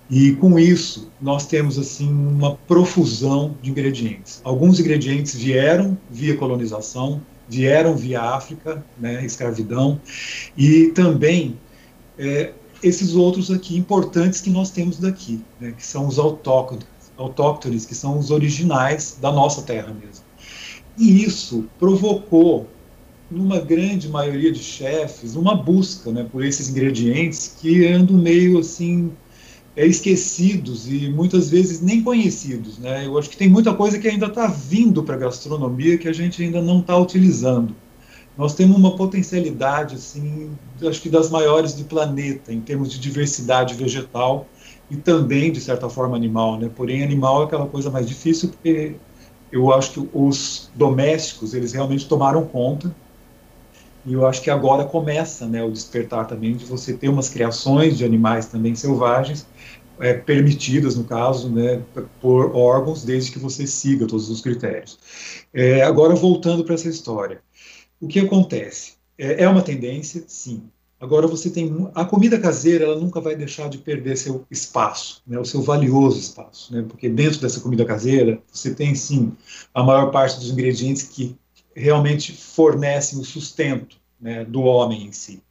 E 0.09 0.33
com 0.33 0.59
isso, 0.59 1.09
nós 1.21 1.45
temos 1.45 1.77
assim 1.77 2.11
uma 2.11 2.55
profusão 2.67 3.55
de 3.61 3.69
ingredientes. 3.69 4.41
Alguns 4.43 4.79
ingredientes 4.79 5.35
vieram 5.35 5.97
via 6.09 6.35
colonização, 6.35 7.21
vieram 7.47 7.95
via 7.95 8.21
África, 8.21 8.83
né, 8.97 9.23
escravidão, 9.25 10.01
e 10.57 10.87
também 10.87 11.57
é, 12.17 12.51
esses 12.83 13.13
outros 13.13 13.51
aqui 13.51 13.77
importantes 13.77 14.41
que 14.41 14.49
nós 14.49 14.71
temos 14.71 14.97
daqui, 14.97 15.41
né, 15.59 15.71
que 15.71 15.85
são 15.85 16.07
os 16.07 16.17
autóctones, 16.17 16.85
autóctones, 17.15 17.85
que 17.85 17.93
são 17.93 18.17
os 18.17 18.31
originais 18.31 19.17
da 19.21 19.31
nossa 19.31 19.61
terra 19.61 19.93
mesmo. 19.93 20.30
E 20.97 21.23
isso 21.23 21.65
provocou, 21.79 22.67
numa 23.29 23.59
grande 23.59 24.09
maioria 24.09 24.51
de 24.51 24.59
chefes, 24.59 25.35
uma 25.35 25.55
busca 25.55 26.11
né, 26.11 26.27
por 26.29 26.43
esses 26.43 26.69
ingredientes 26.69 27.55
que 27.59 27.87
andam 27.87 28.17
meio 28.17 28.59
assim 28.59 29.11
é, 29.75 29.85
esquecidos 29.85 30.91
e 30.91 31.09
muitas 31.09 31.49
vezes 31.49 31.81
nem 31.81 32.03
conhecidos. 32.03 32.77
Né? 32.77 33.05
Eu 33.05 33.17
acho 33.17 33.29
que 33.29 33.37
tem 33.37 33.49
muita 33.49 33.73
coisa 33.73 33.97
que 33.97 34.07
ainda 34.07 34.25
está 34.25 34.47
vindo 34.47 35.01
para 35.03 35.15
a 35.15 35.19
gastronomia 35.19 35.97
que 35.97 36.07
a 36.07 36.13
gente 36.13 36.43
ainda 36.43 36.61
não 36.61 36.79
está 36.79 36.97
utilizando. 36.97 37.73
Nós 38.37 38.53
temos 38.53 38.77
uma 38.77 38.95
potencialidade, 38.95 39.95
assim, 39.95 40.51
acho 40.81 41.01
que 41.01 41.09
das 41.09 41.29
maiores 41.29 41.73
do 41.73 41.83
planeta, 41.83 42.53
em 42.53 42.61
termos 42.61 42.91
de 42.91 42.99
diversidade 42.99 43.73
vegetal 43.75 44.47
e 44.89 44.95
também, 44.95 45.51
de 45.51 45.59
certa 45.59 45.89
forma, 45.89 46.15
animal. 46.15 46.57
Né? 46.57 46.69
Porém, 46.73 47.03
animal 47.03 47.43
é 47.43 47.45
aquela 47.45 47.67
coisa 47.67 47.89
mais 47.89 48.07
difícil, 48.07 48.49
porque 48.49 48.95
eu 49.51 49.73
acho 49.73 49.91
que 49.93 50.09
os 50.13 50.71
domésticos, 50.75 51.53
eles 51.53 51.73
realmente 51.73 52.07
tomaram 52.07 52.45
conta, 52.45 52.93
e 54.05 54.13
eu 54.13 54.25
acho 54.25 54.41
que 54.41 54.49
agora 54.49 54.85
começa 54.85 55.45
né, 55.45 55.63
o 55.63 55.71
despertar 55.71 56.25
também 56.25 56.55
de 56.55 56.65
você 56.65 56.93
ter 56.93 57.09
umas 57.09 57.29
criações 57.29 57.97
de 57.97 58.03
animais 58.03 58.47
também 58.47 58.73
selvagens, 58.73 59.45
é, 59.99 60.13
permitidas, 60.13 60.95
no 60.95 61.03
caso, 61.03 61.49
né, 61.49 61.83
por 62.19 62.55
órgãos, 62.55 63.03
desde 63.03 63.31
que 63.31 63.37
você 63.37 63.67
siga 63.67 64.07
todos 64.07 64.29
os 64.29 64.41
critérios. 64.41 64.97
É, 65.53 65.83
agora, 65.83 66.15
voltando 66.15 66.63
para 66.63 66.73
essa 66.73 66.89
história. 66.89 67.41
O 67.99 68.07
que 68.07 68.19
acontece? 68.19 68.93
É, 69.17 69.43
é 69.43 69.47
uma 69.47 69.61
tendência, 69.61 70.23
sim. 70.25 70.63
Agora 71.01 71.25
você 71.25 71.49
tem 71.49 71.89
a 71.95 72.05
comida 72.05 72.39
caseira, 72.39 72.85
ela 72.85 72.95
nunca 72.95 73.19
vai 73.19 73.35
deixar 73.35 73.67
de 73.67 73.79
perder 73.79 74.15
seu 74.15 74.45
espaço, 74.51 75.23
né, 75.25 75.39
o 75.39 75.43
seu 75.43 75.59
valioso 75.59 76.19
espaço, 76.19 76.71
né, 76.71 76.85
porque 76.87 77.09
dentro 77.09 77.41
dessa 77.41 77.59
comida 77.59 77.83
caseira 77.83 78.39
você 78.53 78.71
tem 78.71 78.93
sim 78.93 79.31
a 79.73 79.81
maior 79.81 80.11
parte 80.11 80.39
dos 80.39 80.51
ingredientes 80.51 81.01
que 81.01 81.35
realmente 81.75 82.33
fornecem 82.33 83.19
o 83.19 83.25
sustento 83.25 83.97
né, 84.21 84.45
do 84.45 84.61
homem 84.61 85.07
em 85.07 85.11
si. 85.11 85.41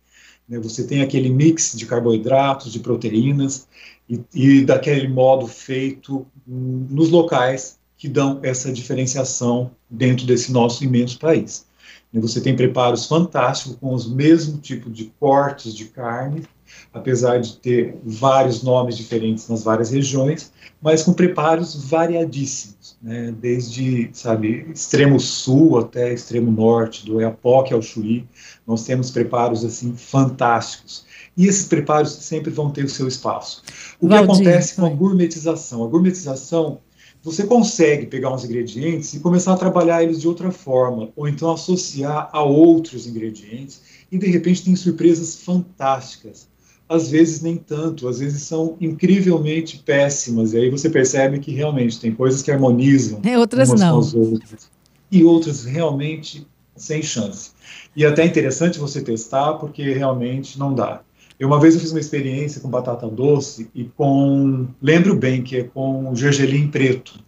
Né, 0.49 0.57
você 0.61 0.87
tem 0.87 1.03
aquele 1.03 1.29
mix 1.29 1.73
de 1.77 1.85
carboidratos, 1.85 2.73
de 2.73 2.79
proteínas 2.79 3.67
e, 4.09 4.21
e 4.33 4.65
daquele 4.65 5.09
modo 5.09 5.49
feito 5.49 6.25
nos 6.47 7.11
locais 7.11 7.77
que 7.99 8.07
dão 8.07 8.39
essa 8.45 8.73
diferenciação 8.73 9.73
dentro 9.91 10.25
desse 10.25 10.53
nosso 10.53 10.85
imenso 10.85 11.19
país. 11.19 11.67
Você 12.13 12.41
tem 12.41 12.57
preparos 12.57 13.07
fantásticos 13.07 13.77
com 13.81 13.95
os 13.95 14.11
mesmos 14.11 14.61
tipos 14.61 14.93
de 14.93 15.13
cortes 15.21 15.73
de 15.75 15.85
carne, 15.85 16.43
apesar 16.93 17.39
de 17.39 17.57
ter 17.57 17.97
vários 18.05 18.63
nomes 18.65 18.97
diferentes 18.97 19.49
nas 19.49 19.63
várias 19.63 19.91
regiões, 19.91 20.53
mas 20.83 21.05
com 21.05 21.13
preparos 21.13 21.75
variadíssimos, 21.89 22.97
né? 23.01 23.33
desde 23.41 24.11
sabe 24.13 24.67
extremo 24.73 25.21
sul 25.21 25.79
até 25.79 26.13
extremo 26.13 26.51
norte, 26.51 27.07
do 27.07 27.21
Eapoque 27.21 27.73
ao 27.73 27.83
Chuí, 27.83 28.27
nós 28.67 28.85
temos 28.85 29.11
preparos 29.11 29.65
assim 29.65 29.95
fantásticos. 29.97 31.05
E 31.37 31.47
esses 31.47 31.67
preparos 31.67 32.11
sempre 32.11 32.51
vão 32.51 32.71
ter 32.71 32.85
o 32.85 32.89
seu 32.89 33.07
espaço. 33.07 33.63
O 34.01 34.09
Valdir, 34.09 34.27
que 34.27 34.33
acontece 34.33 34.75
com 34.75 34.85
a 34.85 34.91
gourmetização? 34.91 35.85
A 35.85 35.89
gourmetização 35.89 36.81
você 37.23 37.45
consegue 37.45 38.07
pegar 38.07 38.33
uns 38.33 38.45
ingredientes 38.45 39.13
e 39.15 39.21
começar 39.21 39.53
a 39.53 39.57
trabalhar 39.57 40.03
eles 40.03 40.21
de 40.21 40.27
outra 40.27 40.51
forma, 40.51 41.11
ou 41.15 41.29
então 41.29 41.53
associar 41.53 42.31
a 42.33 42.43
outros 42.43 43.07
ingredientes, 43.07 43.83
e 44.11 44.19
de 44.19 44.27
repente 44.27 44.65
tem 44.65 44.75
surpresas 44.75 45.37
fantásticas. 45.37 46.49
Às 46.89 47.09
vezes 47.09 47.41
nem 47.41 47.57
tanto, 47.57 48.09
às 48.09 48.19
vezes 48.19 48.43
são 48.43 48.77
incrivelmente 48.81 49.79
péssimas, 49.79 50.55
e 50.55 50.59
aí 50.59 50.71
você 50.71 50.89
percebe 50.89 51.39
que 51.39 51.53
realmente 51.53 52.01
tem 52.01 52.13
coisas 52.13 52.43
que 52.43 52.51
harmonizam 52.51 53.21
e 53.23 53.37
outras 53.37 53.69
umas 53.69 53.81
não. 53.81 53.93
com 53.93 53.99
as 54.01 54.15
outras, 54.15 54.71
e 55.11 55.23
outras 55.23 55.65
realmente 55.65 56.47
sem 56.75 57.03
chance. 57.03 57.51
E 57.95 58.05
é 58.05 58.09
até 58.09 58.25
interessante 58.25 58.79
você 58.79 59.03
testar, 59.03 59.55
porque 59.55 59.93
realmente 59.93 60.59
não 60.59 60.75
dá. 60.75 61.03
Eu, 61.41 61.49
uma 61.49 61.59
vez 61.59 61.75
eu 61.75 61.81
fiz 61.81 61.91
uma 61.91 61.99
experiência 61.99 62.61
com 62.61 62.69
batata 62.69 63.09
doce 63.09 63.71
e 63.75 63.85
com, 63.85 64.69
lembro 64.83 65.17
bem 65.17 65.43
que 65.43 65.57
é 65.57 65.65
com 65.65 66.15
gergelim 66.15 66.69
preto. 66.69 67.19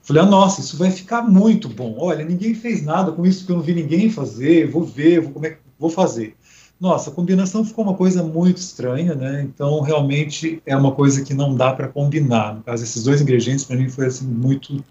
Falei, 0.00 0.22
ah, 0.22 0.26
nossa, 0.26 0.60
isso 0.60 0.76
vai 0.76 0.92
ficar 0.92 1.22
muito 1.22 1.68
bom. 1.68 1.96
Olha, 1.98 2.24
ninguém 2.24 2.54
fez 2.54 2.84
nada 2.84 3.10
com 3.10 3.26
isso 3.26 3.44
que 3.44 3.50
eu 3.50 3.56
não 3.56 3.62
vi 3.62 3.74
ninguém 3.74 4.08
fazer. 4.08 4.70
Vou 4.70 4.84
ver, 4.84 5.20
vou, 5.20 5.32
como 5.32 5.46
é, 5.46 5.58
vou 5.76 5.90
fazer. 5.90 6.36
Nossa, 6.80 7.10
a 7.10 7.12
combinação 7.12 7.64
ficou 7.64 7.84
uma 7.84 7.94
coisa 7.94 8.22
muito 8.22 8.58
estranha, 8.58 9.14
né? 9.14 9.42
Então, 9.42 9.80
realmente 9.80 10.62
é 10.64 10.76
uma 10.76 10.92
coisa 10.92 11.24
que 11.24 11.34
não 11.34 11.54
dá 11.54 11.72
para 11.72 11.88
combinar. 11.88 12.54
No 12.54 12.62
caso, 12.62 12.84
esses 12.84 13.02
dois 13.02 13.20
ingredientes 13.20 13.64
para 13.64 13.76
mim 13.76 13.88
foi 13.88 14.06
assim 14.06 14.26
muito 14.26 14.84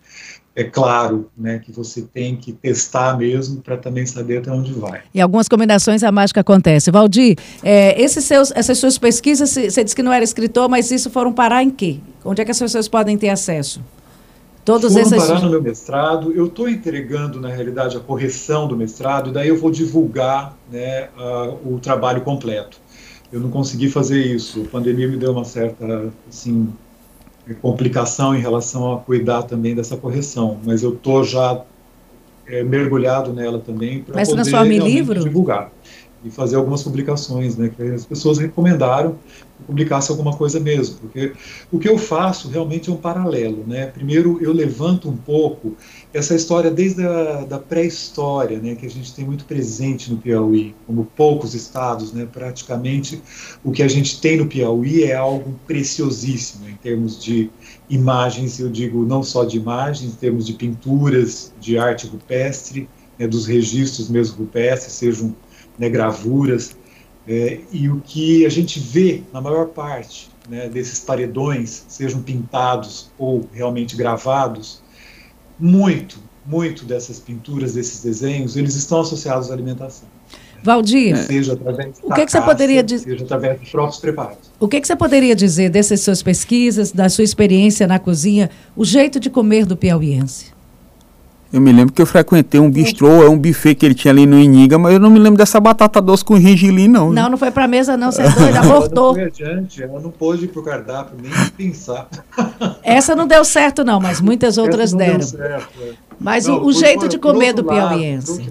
é 0.56 0.64
claro, 0.64 1.30
né, 1.38 1.60
que 1.60 1.72
você 1.72 2.02
tem 2.02 2.36
que 2.36 2.52
testar 2.52 3.18
mesmo 3.18 3.62
para 3.62 3.78
também 3.78 4.06
saber 4.06 4.40
até 4.40 4.52
onde 4.52 4.74
vai. 4.74 5.02
E 5.14 5.22
algumas 5.22 5.48
combinações 5.48 6.04
a 6.04 6.12
mágica 6.12 6.42
acontece. 6.42 6.92
Valdir, 6.92 7.38
é, 7.64 8.00
esses 8.02 8.26
seus, 8.26 8.52
essas 8.52 8.78
suas 8.78 8.98
pesquisas, 8.98 9.50
você 9.50 9.84
disse 9.84 9.96
que 9.96 10.04
não 10.04 10.12
era 10.12 10.24
escritor, 10.24 10.68
mas 10.68 10.92
isso 10.92 11.10
foram 11.10 11.32
parar 11.32 11.64
em 11.64 11.70
quê? 11.70 12.00
Onde 12.24 12.42
é 12.42 12.46
que 12.46 12.52
as 12.52 12.60
pessoas 12.60 12.88
podem 12.88 13.18
ter 13.18 13.30
acesso? 13.30 13.82
Todos 14.66 14.94
foram 14.94 15.06
esses... 15.06 15.26
parar 15.26 15.42
no 15.42 15.50
meu 15.50 15.62
mestrado. 15.62 16.32
Eu 16.34 16.46
estou 16.46 16.70
entregando, 16.70 17.40
na 17.40 17.50
realidade, 17.50 17.96
a 17.96 18.00
correção 18.00 18.68
do 18.68 18.76
mestrado, 18.76 19.32
daí 19.32 19.48
eu 19.48 19.58
vou 19.58 19.72
divulgar 19.72 20.56
né, 20.72 21.10
o 21.66 21.80
trabalho 21.80 22.22
completo. 22.22 22.78
Eu 23.32 23.40
não 23.40 23.50
consegui 23.50 23.90
fazer 23.90 24.20
isso. 24.20 24.64
A 24.64 24.68
pandemia 24.68 25.08
me 25.08 25.16
deu 25.16 25.32
uma 25.32 25.46
certa, 25.46 26.12
assim, 26.30 26.68
complicação 27.62 28.36
em 28.36 28.40
relação 28.40 28.94
a 28.94 29.00
cuidar 29.00 29.44
também 29.44 29.76
dessa 29.76 29.98
correção, 29.98 30.60
mas 30.64 30.84
eu 30.84 30.94
estou 30.94 31.24
já 31.24 31.62
é, 32.48 32.64
mergulhado 32.64 33.34
nela 33.34 33.60
também 33.60 34.02
para 34.02 34.14
poder 34.14 34.34
transforma 34.34 34.74
livro? 34.74 35.20
divulgar 35.24 35.72
e 36.24 36.30
fazer 36.30 36.56
algumas 36.56 36.84
publicações, 36.84 37.56
né, 37.56 37.72
que 37.76 37.82
as 37.82 38.06
pessoas 38.06 38.38
recomendaram 38.38 39.16
que 39.58 39.64
publicasse 39.64 40.12
alguma 40.12 40.36
coisa 40.36 40.60
mesmo, 40.60 40.98
porque 40.98 41.34
o 41.72 41.80
que 41.80 41.90
eu 41.90 41.98
faço 41.98 42.48
realmente 42.48 42.90
é 42.90 42.94
um 42.94 42.98
paralelo, 42.98 43.64
né, 43.66 43.88
primeiro 43.88 44.38
eu 44.42 44.54
levanto 44.54 45.10
um 45.10 45.18
pouco 45.18 45.76
essa 46.14 46.36
história 46.36 46.70
desde 46.70 47.06
a 47.06 47.46
da 47.46 47.58
pré-história, 47.58 48.60
né, 48.60 48.76
que 48.76 48.86
a 48.86 48.90
gente 48.90 49.14
tem 49.14 49.26
muito 49.26 49.46
presente 49.46 50.12
no 50.12 50.18
Piauí, 50.18 50.76
como 50.86 51.06
poucos 51.16 51.54
estados, 51.56 52.14
né, 52.14 52.28
praticamente 52.32 53.22
o 53.64 53.72
que 53.72 53.82
a 53.82 53.88
gente 53.88 54.22
tem 54.22 54.38
no 54.38 54.46
Piauí 54.46 55.04
é 55.04 55.16
algo 55.16 55.56
preciosíssimo 55.66 56.70
em 56.70 56.76
termos 56.76 57.22
de 57.22 57.50
imagens, 57.90 58.60
eu 58.60 58.70
digo 58.70 59.06
não 59.06 59.24
só 59.24 59.44
de 59.44 59.58
imagens, 59.58 60.14
em 60.14 60.16
termos 60.16 60.46
de 60.46 60.54
pinturas, 60.54 61.54
de 61.60 61.78
arte 61.78 62.08
rupestre, 62.08 62.88
né, 63.18 63.28
dos 63.28 63.46
registros 63.46 64.10
mesmo 64.10 64.38
rupestres, 64.38 64.94
sejam 64.94 65.36
né, 65.78 65.90
gravuras, 65.90 66.76
é, 67.28 67.60
e 67.72 67.90
o 67.90 68.02
que 68.04 68.46
a 68.46 68.50
gente 68.50 68.80
vê 68.80 69.22
na 69.32 69.40
maior 69.40 69.68
parte 69.68 70.30
né, 70.50 70.68
desses 70.68 71.00
paredões, 71.00 71.86
sejam 71.88 72.22
pintados 72.22 73.12
ou 73.18 73.48
realmente 73.54 73.96
gravados, 73.96 74.82
muito, 75.60 76.18
muito 76.46 76.84
dessas 76.86 77.20
pinturas, 77.20 77.74
desses 77.74 78.04
desenhos, 78.04 78.58
eles 78.58 78.76
estão 78.76 79.02
associados 79.02 79.52
à 79.52 79.54
alimentação. 79.54 80.08
Valdir, 80.64 81.18
seja 81.18 81.54
através 81.54 81.98
o 82.04 82.14
que, 82.14 82.26
que 82.26 82.32
você 82.32 82.42
poderia 82.42 82.84
dizer? 82.84 83.12
Seja 83.12 83.24
através 83.24 83.60
dos 83.60 83.70
próprios 83.70 84.00
preparos. 84.00 84.38
O 84.60 84.68
que, 84.68 84.80
que 84.80 84.86
você 84.86 84.96
poderia 84.96 85.36
dizer 85.36 85.70
dessas 85.70 86.02
suas 86.02 86.22
pesquisas, 86.22 86.92
da 86.92 87.10
sua 87.10 87.24
experiência 87.24 87.88
na 87.88 87.98
cozinha, 87.98 88.50
o 88.76 88.86
jeito 88.86 89.20
de 89.20 89.30
comer 89.30 89.66
do 89.66 89.76
piauiense? 89.76 90.52
Eu 91.54 91.60
me 91.60 91.72
lembro 91.72 91.94
que 91.94 92.02
eu 92.02 92.06
frequentei 92.06 92.62
um 92.62 92.72
bistrô, 92.72 93.24
é 93.24 93.30
um 93.30 93.38
buffet 93.38 93.76
que 93.76 93.86
ele 93.86 93.94
tinha 93.94 94.12
ali 94.12 94.26
no 94.26 94.40
Iniga, 94.40 94.78
mas 94.78 94.94
eu 94.94 95.00
não 95.00 95.10
me 95.10 95.20
lembro 95.20 95.38
dessa 95.38 95.60
batata 95.60 96.02
doce 96.02 96.24
com 96.24 96.40
gengilim, 96.40 96.88
não. 96.88 97.12
Não, 97.12 97.30
não 97.30 97.38
foi 97.38 97.52
pra 97.52 97.68
mesa, 97.68 97.98
não, 97.98 98.10
você 98.10 98.22
é 98.22 98.30
doido, 98.30 98.56
abortou. 98.56 99.18
Ela 99.18 99.28
adiante, 99.28 99.84
ela 99.84 100.00
não 100.00 100.12
pôde 100.12 100.46
ir 100.46 100.48
pro 100.48 100.64
cardápio, 100.64 101.18
nem 101.22 101.32
pensar. 101.50 102.08
Essa 102.82 103.16
não 103.16 103.28
deu 103.28 103.44
certo, 103.44 103.84
não, 103.84 104.00
mas 104.00 104.22
muitas 104.22 104.58
outras 104.58 104.94
deram. 104.94 105.22
Certo, 105.22 105.70
é. 105.82 105.94
Mas 106.18 106.48
não, 106.48 106.60
o, 106.60 106.68
o 106.68 106.72
jeito 106.72 107.10
de 107.10 107.18
comer 107.18 107.54
do 107.54 107.66
piauiense. 107.66 108.50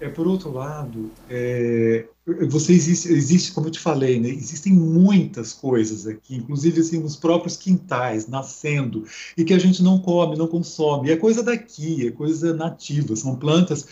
É, 0.00 0.08
por 0.08 0.26
outro 0.26 0.52
lado, 0.52 1.10
é, 1.30 2.04
você 2.48 2.72
existe, 2.72 3.12
existe, 3.12 3.52
como 3.52 3.66
eu 3.66 3.70
te 3.70 3.78
falei, 3.78 4.18
né, 4.18 4.30
existem 4.30 4.72
muitas 4.72 5.52
coisas 5.52 6.06
aqui, 6.06 6.36
inclusive 6.36 6.80
assim, 6.80 6.98
nos 6.98 7.16
próprios 7.16 7.54
quintais, 7.54 8.26
nascendo, 8.26 9.04
e 9.36 9.44
que 9.44 9.52
a 9.52 9.58
gente 9.58 9.82
não 9.82 9.98
come, 9.98 10.34
não 10.34 10.46
consome. 10.46 11.08
E 11.08 11.12
é 11.12 11.16
coisa 11.16 11.42
daqui, 11.42 12.06
é 12.06 12.10
coisa 12.10 12.54
nativa, 12.54 13.14
são 13.14 13.36
plantas 13.36 13.86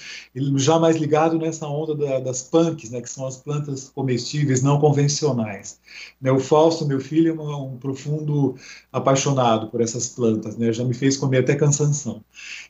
já 0.56 0.78
mais 0.78 0.96
ligado 0.96 1.38
nessa 1.38 1.66
onda 1.66 1.94
da, 1.94 2.20
das 2.20 2.42
punks, 2.42 2.88
né, 2.90 3.02
que 3.02 3.10
são 3.10 3.26
as 3.26 3.36
plantas 3.36 3.90
comestíveis 3.90 4.62
não 4.62 4.80
convencionais. 4.80 5.78
Né, 6.18 6.32
o 6.32 6.38
Fausto, 6.40 6.86
meu 6.86 7.00
filho, 7.00 7.38
é 7.38 7.56
um, 7.56 7.76
profundo 7.76 8.54
apaixonado 8.90 9.68
por 9.68 9.82
essas 9.82 10.08
plantas, 10.08 10.56
né, 10.56 10.72
já 10.72 10.84
me 10.84 10.94
fez 10.94 11.18
comer 11.18 11.38
até 11.38 11.54
cansanção. 11.54 12.24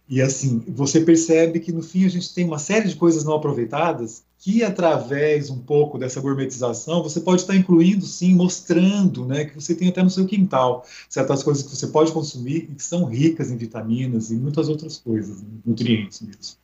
E 0.08 0.20
assim, 0.20 0.64
você 0.66 1.00
percebe 1.00 1.60
que 1.60 1.70
no 1.70 1.82
fim 1.82 2.04
a 2.04 2.08
gente 2.08 2.34
tem 2.34 2.44
uma 2.44 2.58
série 2.58 2.88
de 2.88 2.96
coisas 2.96 3.22
não 3.22 3.34
aproveitadas 3.34 4.24
que 4.42 4.64
através 4.64 5.50
um 5.50 5.58
pouco 5.58 5.96
dessa 5.96 6.20
gourmetização 6.20 7.00
você 7.00 7.20
pode 7.20 7.42
estar 7.42 7.54
incluindo, 7.54 8.04
sim, 8.04 8.34
mostrando, 8.34 9.24
né, 9.24 9.44
que 9.44 9.54
você 9.54 9.72
tem 9.72 9.88
até 9.88 10.02
no 10.02 10.10
seu 10.10 10.26
quintal 10.26 10.84
certas 11.08 11.44
coisas 11.44 11.62
que 11.62 11.70
você 11.70 11.86
pode 11.86 12.10
consumir 12.10 12.68
e 12.68 12.74
que 12.74 12.82
são 12.82 13.04
ricas 13.04 13.52
em 13.52 13.56
vitaminas 13.56 14.32
e 14.32 14.34
muitas 14.34 14.68
outras 14.68 14.98
coisas, 14.98 15.40
né, 15.40 15.48
nutrientes 15.64 16.20
mesmo. 16.22 16.56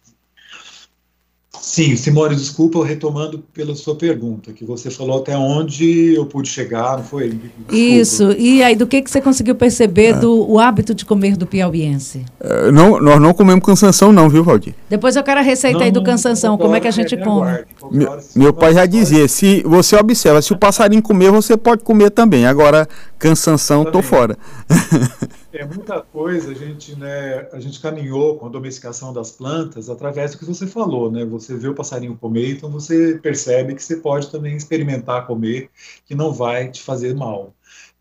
Sim, 1.61 1.97
Simone, 1.97 2.35
desculpa, 2.35 2.85
retomando 2.85 3.43
pela 3.53 3.75
sua 3.75 3.95
pergunta, 3.95 4.53
que 4.53 4.65
você 4.65 4.91
falou 4.91 5.19
até 5.19 5.37
onde 5.37 6.15
eu 6.15 6.27
pude 6.27 6.49
chegar, 6.49 6.97
não 6.97 7.05
foi? 7.05 7.31
Desculpa. 7.31 7.75
Isso, 7.75 8.33
e 8.33 8.63
aí 8.63 8.75
do 8.75 8.87
que, 8.87 9.03
que 9.03 9.11
você 9.11 9.21
conseguiu 9.21 9.55
perceber 9.55 10.09
é. 10.09 10.13
do 10.15 10.51
o 10.51 10.59
hábito 10.59 10.95
de 10.95 11.05
comer 11.05 11.37
do 11.37 11.47
piauiense? 11.47 12.25
É, 12.41 12.71
não, 12.71 13.01
nós 13.01 13.21
não 13.21 13.35
comemos 13.35 13.65
cansanção 13.65 14.13
não, 14.13 14.29
viu, 14.29 14.43
Valdir? 14.43 14.75
Depois 14.89 15.17
eu 15.17 15.23
quero 15.23 15.41
a 15.41 15.43
receita 15.43 15.79
não, 15.79 15.85
aí 15.85 15.91
do 15.91 16.03
cansanção, 16.03 16.57
como 16.57 16.75
é 16.75 16.81
que 16.81 16.89
a 16.89 16.93
gente 16.93 17.17
come? 17.17 17.65
meu, 17.91 18.19
meu 18.35 18.53
pai 18.53 18.75
já 18.75 18.87
dizia, 18.87 19.29
se 19.29 19.63
você 19.65 19.97
observa, 19.97 20.43
se 20.43 20.53
o 20.53 20.59
passarinho 20.59 21.03
comer, 21.03 21.31
você 21.31 21.57
pode 21.57 21.83
comer 21.83 22.11
também, 22.11 22.47
agora 22.47 22.89
cansanção, 23.19 23.85
tô 23.85 24.03
fora. 24.03 24.37
É 25.51 25.65
muita 25.65 26.03
coisa, 26.03 26.51
a 26.51 26.55
gente, 26.55 26.95
né, 26.95 27.49
a 27.53 27.59
gente 27.59 27.81
caminhou 27.81 28.39
com 28.39 28.47
a 28.47 28.49
domesticação 28.51 29.15
das 29.15 29.31
plantas 29.31 29.89
através 29.89 30.33
do 30.33 30.39
que 30.39 30.45
você 30.45 30.67
falou, 30.67 31.11
né? 31.11 31.25
Você 31.25 31.57
vê 31.57 31.69
o 31.69 31.75
passarinho 31.75 32.19
comer, 32.19 32.51
então 32.51 32.71
você 32.71 33.19
percebe 33.19 33.75
que 33.75 33.83
você 33.83 33.97
pode 33.97 34.31
também 34.31 34.55
experimentar 34.55 35.27
comer, 35.27 35.71
que 36.05 36.15
não 36.15 36.35
vai 36.35 36.71
te 36.71 36.83
fazer 36.83 37.15
mal. 37.15 37.55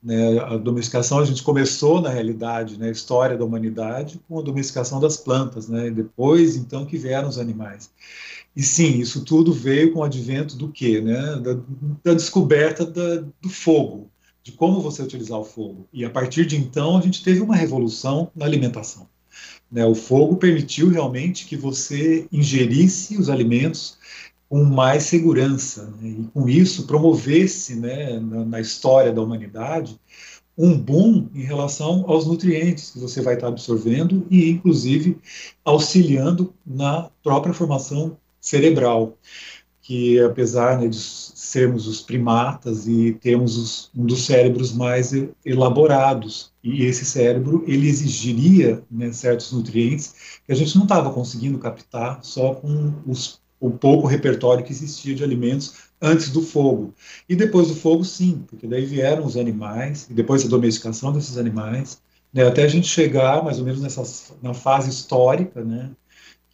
Né? 0.03 0.39
A 0.39 0.57
domesticação 0.57 1.19
a 1.19 1.25
gente 1.25 1.41
começou 1.41 2.01
na 2.01 2.09
realidade, 2.09 2.77
né, 2.77 2.91
história 2.91 3.37
da 3.37 3.45
humanidade 3.45 4.19
com 4.27 4.39
a 4.39 4.41
domesticação 4.41 4.99
das 4.99 5.15
plantas, 5.15 5.69
né? 5.69 5.87
E 5.87 5.91
depois 5.91 6.57
então 6.57 6.85
que 6.85 6.97
vieram 6.97 7.29
os 7.29 7.37
animais. 7.37 7.89
E 8.55 8.61
sim, 8.61 8.99
isso 8.99 9.23
tudo 9.23 9.53
veio 9.53 9.93
com 9.93 9.99
o 9.99 10.03
advento 10.03 10.57
do 10.57 10.69
quê, 10.69 10.99
né? 10.99 11.37
Da, 11.37 11.57
da 12.03 12.13
descoberta 12.13 12.85
da, 12.85 13.23
do 13.41 13.49
fogo 13.49 14.09
de 14.47 14.53
como 14.53 14.79
você 14.79 15.03
utilizar 15.03 15.37
o 15.37 15.43
fogo. 15.43 15.85
E 15.91 16.05
a 16.05 16.09
partir 16.09 16.45
de 16.45 16.55
então, 16.55 16.97
a 16.97 17.01
gente 17.01 17.21
teve 17.21 17.41
uma 17.41 17.53
revolução 17.53 18.31
na 18.33 18.45
alimentação. 18.45 19.05
Né? 19.69 19.85
O 19.85 19.93
fogo 19.93 20.37
permitiu 20.37 20.87
realmente 20.87 21.45
que 21.45 21.57
você 21.57 22.25
ingerisse 22.31 23.17
os 23.17 23.29
alimentos 23.29 23.97
com 24.47 24.63
mais 24.63 25.03
segurança, 25.03 25.93
né? 26.01 26.15
e 26.21 26.23
com 26.33 26.47
isso 26.47 26.87
promovesse 26.87 27.75
né, 27.75 28.21
na, 28.21 28.45
na, 28.45 28.61
história 28.61 29.11
da 29.11 29.21
humanidade 29.21 29.99
um 30.57 30.77
boom 30.77 31.27
em 31.35 31.43
relação 31.43 32.05
aos 32.07 32.25
nutrientes 32.25 32.91
que 32.91 32.99
você 32.99 33.21
vai 33.21 33.33
estar 33.33 33.49
absorvendo 33.49 34.25
e, 34.31 34.49
inclusive, 34.49 35.17
auxiliando 35.65 36.53
na 36.65 37.11
própria 37.21 37.53
formação 37.53 38.17
cerebral, 38.39 39.17
que 39.87 40.19
apesar 40.19 40.77
né, 40.77 40.89
de 40.89 40.97
sermos 40.97 41.87
os 41.87 42.01
primatas 42.01 42.89
e 42.89 43.13
termos 43.21 43.55
os, 43.55 43.89
um 43.95 44.05
dos 44.05 44.25
cérebros 44.25 44.73
mais 44.73 45.13
elaborados. 45.45 46.51
E 46.61 46.83
esse 46.83 47.05
cérebro 47.05 47.63
ele 47.65 47.87
exigiria 47.87 48.83
né, 48.91 49.13
certos 49.13 49.53
nutrientes 49.53 50.41
que 50.45 50.51
a 50.51 50.55
gente 50.55 50.75
não 50.75 50.83
estava 50.83 51.09
conseguindo 51.09 51.57
captar 51.57 52.19
só 52.21 52.53
com 52.55 52.95
os, 53.07 53.39
o 53.61 53.71
pouco 53.71 54.07
repertório 54.07 54.65
que 54.65 54.73
existia 54.73 55.15
de 55.15 55.23
alimentos 55.23 55.75
antes 56.01 56.31
do 56.31 56.41
fogo. 56.41 56.93
E 57.29 57.33
depois 57.33 57.69
do 57.69 57.75
fogo, 57.75 58.03
sim, 58.03 58.43
porque 58.45 58.67
daí 58.67 58.85
vieram 58.85 59.25
os 59.25 59.37
animais, 59.37 60.05
e 60.09 60.13
depois 60.13 60.43
a 60.43 60.49
domesticação 60.49 61.13
desses 61.13 61.37
animais, 61.37 62.01
né, 62.33 62.45
até 62.45 62.63
a 62.63 62.67
gente 62.67 62.89
chegar 62.89 63.41
mais 63.41 63.57
ou 63.57 63.63
menos 63.63 63.79
nessa, 63.79 64.03
na 64.41 64.53
fase 64.53 64.89
histórica, 64.89 65.63
né, 65.63 65.91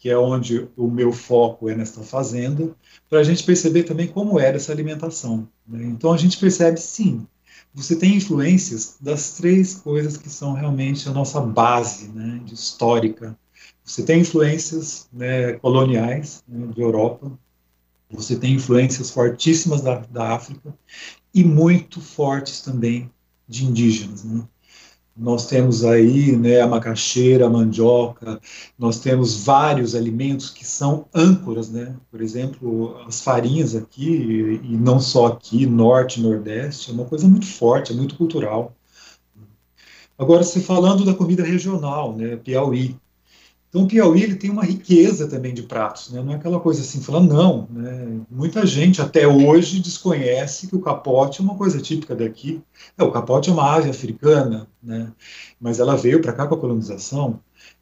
que 0.04 0.10
é 0.10 0.18
onde 0.18 0.68
o 0.76 0.90
meu 0.90 1.14
foco 1.14 1.70
é 1.70 1.76
nesta 1.76 2.02
fazenda, 2.02 2.76
para 3.10 3.20
a 3.20 3.24
gente 3.24 3.42
perceber 3.42 3.84
também 3.84 4.06
como 4.06 4.38
era 4.38 4.58
essa 4.58 4.70
alimentação. 4.70 5.48
Né? 5.66 5.86
Então 5.86 6.12
a 6.12 6.18
gente 6.18 6.38
percebe, 6.38 6.78
sim, 6.78 7.26
você 7.74 7.96
tem 7.96 8.18
influências 8.18 8.98
das 9.00 9.38
três 9.38 9.76
coisas 9.76 10.18
que 10.18 10.30
são 10.30 10.52
realmente 10.52 11.08
a 11.08 11.14
nossa 11.14 11.40
base 11.40 12.10
né, 12.10 12.42
histórica. 12.52 13.34
Você 13.82 14.04
tem 14.04 14.20
influências 14.20 15.08
né, 15.14 15.54
coloniais 15.54 16.44
né, 16.46 16.68
de 16.76 16.82
Europa, 16.82 17.32
você 18.12 18.36
tem 18.36 18.56
influências 18.56 19.10
fortíssimas 19.10 19.80
da, 19.80 20.00
da 20.00 20.34
África 20.34 20.76
e 21.34 21.46
muito 21.46 22.02
fortes 22.02 22.60
também 22.60 23.10
de 23.48 23.64
indígenas. 23.64 24.26
Né? 24.26 24.44
Nós 25.16 25.46
temos 25.46 25.84
aí 25.86 26.36
né, 26.36 26.62
a 26.62 26.68
macaxeira, 26.68 27.46
a 27.46 27.50
mandioca, 27.50 28.42
nós 28.78 29.00
temos 29.00 29.44
vários 29.44 29.94
alimentos 29.94 30.50
que 30.50 30.66
são 30.66 31.06
âncoras, 31.14 31.70
né? 31.70 31.96
Por 32.10 32.20
exemplo, 32.20 32.98
as 33.08 33.22
farinhas 33.22 33.76
aqui, 33.76 34.60
e 34.64 34.76
não 34.76 35.00
só 35.00 35.28
aqui, 35.28 35.68
norte 35.68 36.20
nordeste, 36.20 36.90
é 36.90 36.94
uma 36.94 37.06
coisa 37.06 37.28
muito 37.28 37.46
forte, 37.46 37.92
é 37.92 37.96
muito 37.96 38.16
cultural. 38.16 38.76
Agora, 40.18 40.44
se 40.44 40.62
falando 40.62 41.06
da 41.06 41.14
comida 41.14 41.44
regional, 41.44 42.16
né, 42.16 42.36
Piauí, 42.38 42.96
então, 43.74 43.86
o 43.86 43.88
Piauí 43.88 44.22
ele 44.22 44.36
tem 44.36 44.52
uma 44.52 44.64
riqueza 44.64 45.28
também 45.28 45.52
de 45.52 45.64
pratos, 45.64 46.12
né? 46.12 46.22
não 46.22 46.32
é 46.32 46.36
aquela 46.36 46.60
coisa 46.60 46.82
assim, 46.82 47.02
falando, 47.02 47.34
não. 47.34 47.68
Né? 47.72 48.22
Muita 48.30 48.68
gente 48.68 49.02
até 49.02 49.28
hoje 49.28 49.80
desconhece 49.80 50.68
que 50.68 50.76
o 50.76 50.80
capote 50.80 51.42
é 51.42 51.44
uma 51.44 51.56
coisa 51.56 51.82
típica 51.82 52.16
daqui. 52.16 52.62
É, 52.96 53.04
o 53.04 53.12
capote 53.12 53.50
é 53.50 53.54
uma 53.54 53.74
ave 53.74 53.90
africana, 53.90 54.68
né? 54.82 55.12
mas 55.60 55.80
ela 55.80 55.98
veio 55.98 56.22
para 56.22 56.34
cá 56.34 56.46
com 56.46 56.54
a 56.54 56.60
colonização. 56.60 57.40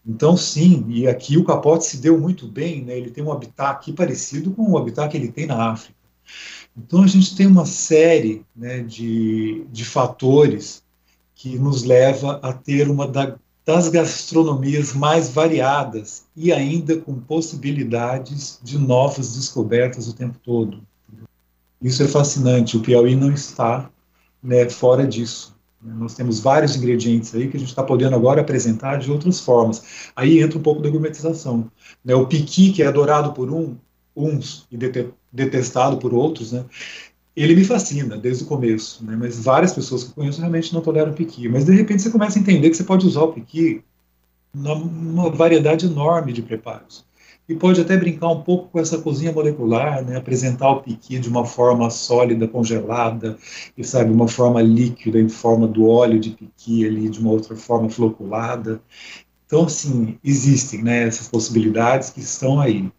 Então, 0.08 0.38
sim, 0.38 0.86
e 0.88 1.10
aqui 1.10 1.38
o 1.38 1.44
capote 1.44 1.86
se 1.86 1.98
deu 1.98 2.18
muito 2.18 2.48
bem, 2.48 2.86
né? 2.86 2.98
ele 2.98 3.12
tem 3.12 3.22
um 3.22 3.32
habitat 3.32 3.72
aqui 3.72 3.92
parecido 3.92 4.52
com 4.52 4.72
o 4.72 4.78
habitat 4.78 5.12
que 5.12 5.18
ele 5.18 5.30
tem 5.30 5.46
na 5.46 5.72
África. 5.74 6.00
Então, 6.78 7.04
a 7.04 7.08
gente 7.08 7.36
tem 7.36 7.48
uma 7.48 7.66
série 7.66 8.46
né, 8.56 8.80
de, 8.82 9.66
de 9.70 9.84
fatores 9.84 10.86
que 11.36 11.60
nos 11.60 11.84
leva 11.84 12.40
a 12.42 12.54
ter 12.54 12.90
uma 12.90 13.06
da, 13.06 13.36
das 13.66 13.90
gastronomias 13.90 14.94
mais 14.94 15.30
variadas 15.30 16.26
e 16.36 16.52
ainda 16.52 16.98
com 16.98 17.20
possibilidades 17.20 18.60
de 18.64 18.78
novas 18.78 19.36
descobertas 19.36 20.08
o 20.08 20.14
tempo 20.14 20.38
todo. 20.44 20.82
Isso 21.82 22.04
é 22.04 22.08
fascinante. 22.08 22.78
O 22.78 22.82
Piauí 22.82 23.16
não 23.16 23.32
está 23.32 23.90
né, 24.42 24.70
fora 24.70 25.06
disso. 25.06 25.56
Nós 25.82 26.14
temos 26.14 26.40
vários 26.40 26.76
ingredientes 26.76 27.34
aí 27.34 27.48
que 27.48 27.58
a 27.58 27.60
gente 27.60 27.70
está 27.70 27.84
podendo 27.84 28.16
agora 28.16 28.42
apresentar 28.42 28.98
de 28.98 29.12
outras 29.12 29.40
formas. 29.40 30.12
Aí 30.16 30.40
entra 30.40 30.60
um 30.60 30.62
pouco 30.62 30.82
da 30.82 30.90
gourmetização. 30.90 31.72
Né? 32.06 32.14
O 32.14 32.28
piqui, 32.28 32.72
que 32.72 32.84
é 32.84 32.88
adorado 32.88 33.34
por 33.34 33.52
um, 33.52 33.76
uns 34.16 34.68
e 34.72 34.78
detestado 35.32 35.98
por 35.98 36.14
outros, 36.14 36.52
né? 36.52 36.66
Ele 37.44 37.56
me 37.56 37.64
fascina 37.64 38.18
desde 38.18 38.44
o 38.44 38.48
começo, 38.48 39.06
né? 39.06 39.16
mas 39.18 39.40
várias 39.40 39.74
pessoas 39.74 40.04
que 40.04 40.10
eu 40.12 40.16
conheço 40.16 40.40
realmente 40.40 40.74
não 40.74 40.82
toleram 40.82 41.14
piqui. 41.14 41.48
Mas 41.48 41.66
de 41.66 41.74
repente 41.74 42.02
você 42.02 42.10
começa 42.10 42.38
a 42.38 42.42
entender 42.42 42.70
que 42.70 42.76
você 42.76 42.84
pode 42.84 43.06
usar 43.06 43.22
o 43.22 43.34
piqui 43.34 43.84
numa 44.54 45.30
variedade 45.30 45.86
enorme 45.86 46.34
de 46.34 46.42
preparos. 46.42 47.06
E 47.48 47.56
pode 47.56 47.82
até 47.82 47.98
brincar 47.98 48.30
um 48.30 48.42
pouco 48.42 48.70
com 48.70 48.80
essa 48.80 48.98
cozinha 48.98 49.32
molecular, 49.32 50.06
né? 50.06 50.18
apresentar 50.18 50.70
o 50.72 50.82
piqui 50.82 51.20
de 51.20 51.30
uma 51.30 51.46
forma 51.46 51.90
sólida, 51.90 52.48
congelada, 52.48 53.38
e 53.78 53.84
sabe, 53.84 54.12
uma 54.12 54.28
forma 54.28 54.62
líquida 54.62 55.20
em 55.20 55.28
forma 55.28 55.68
do 55.68 55.88
óleo 55.88 56.20
de 56.20 56.32
piqui 56.32 56.86
ali, 56.86 57.10
de 57.10 57.20
uma 57.20 57.32
outra 57.32 57.56
forma 57.56 57.90
floculada. 57.90 58.82
Então, 59.46 59.64
assim, 59.66 60.18
existem 60.24 60.82
né, 60.82 61.08
essas 61.08 61.28
possibilidades 61.28 62.10
que 62.10 62.22
estão 62.22 62.60
aí. 62.60 62.90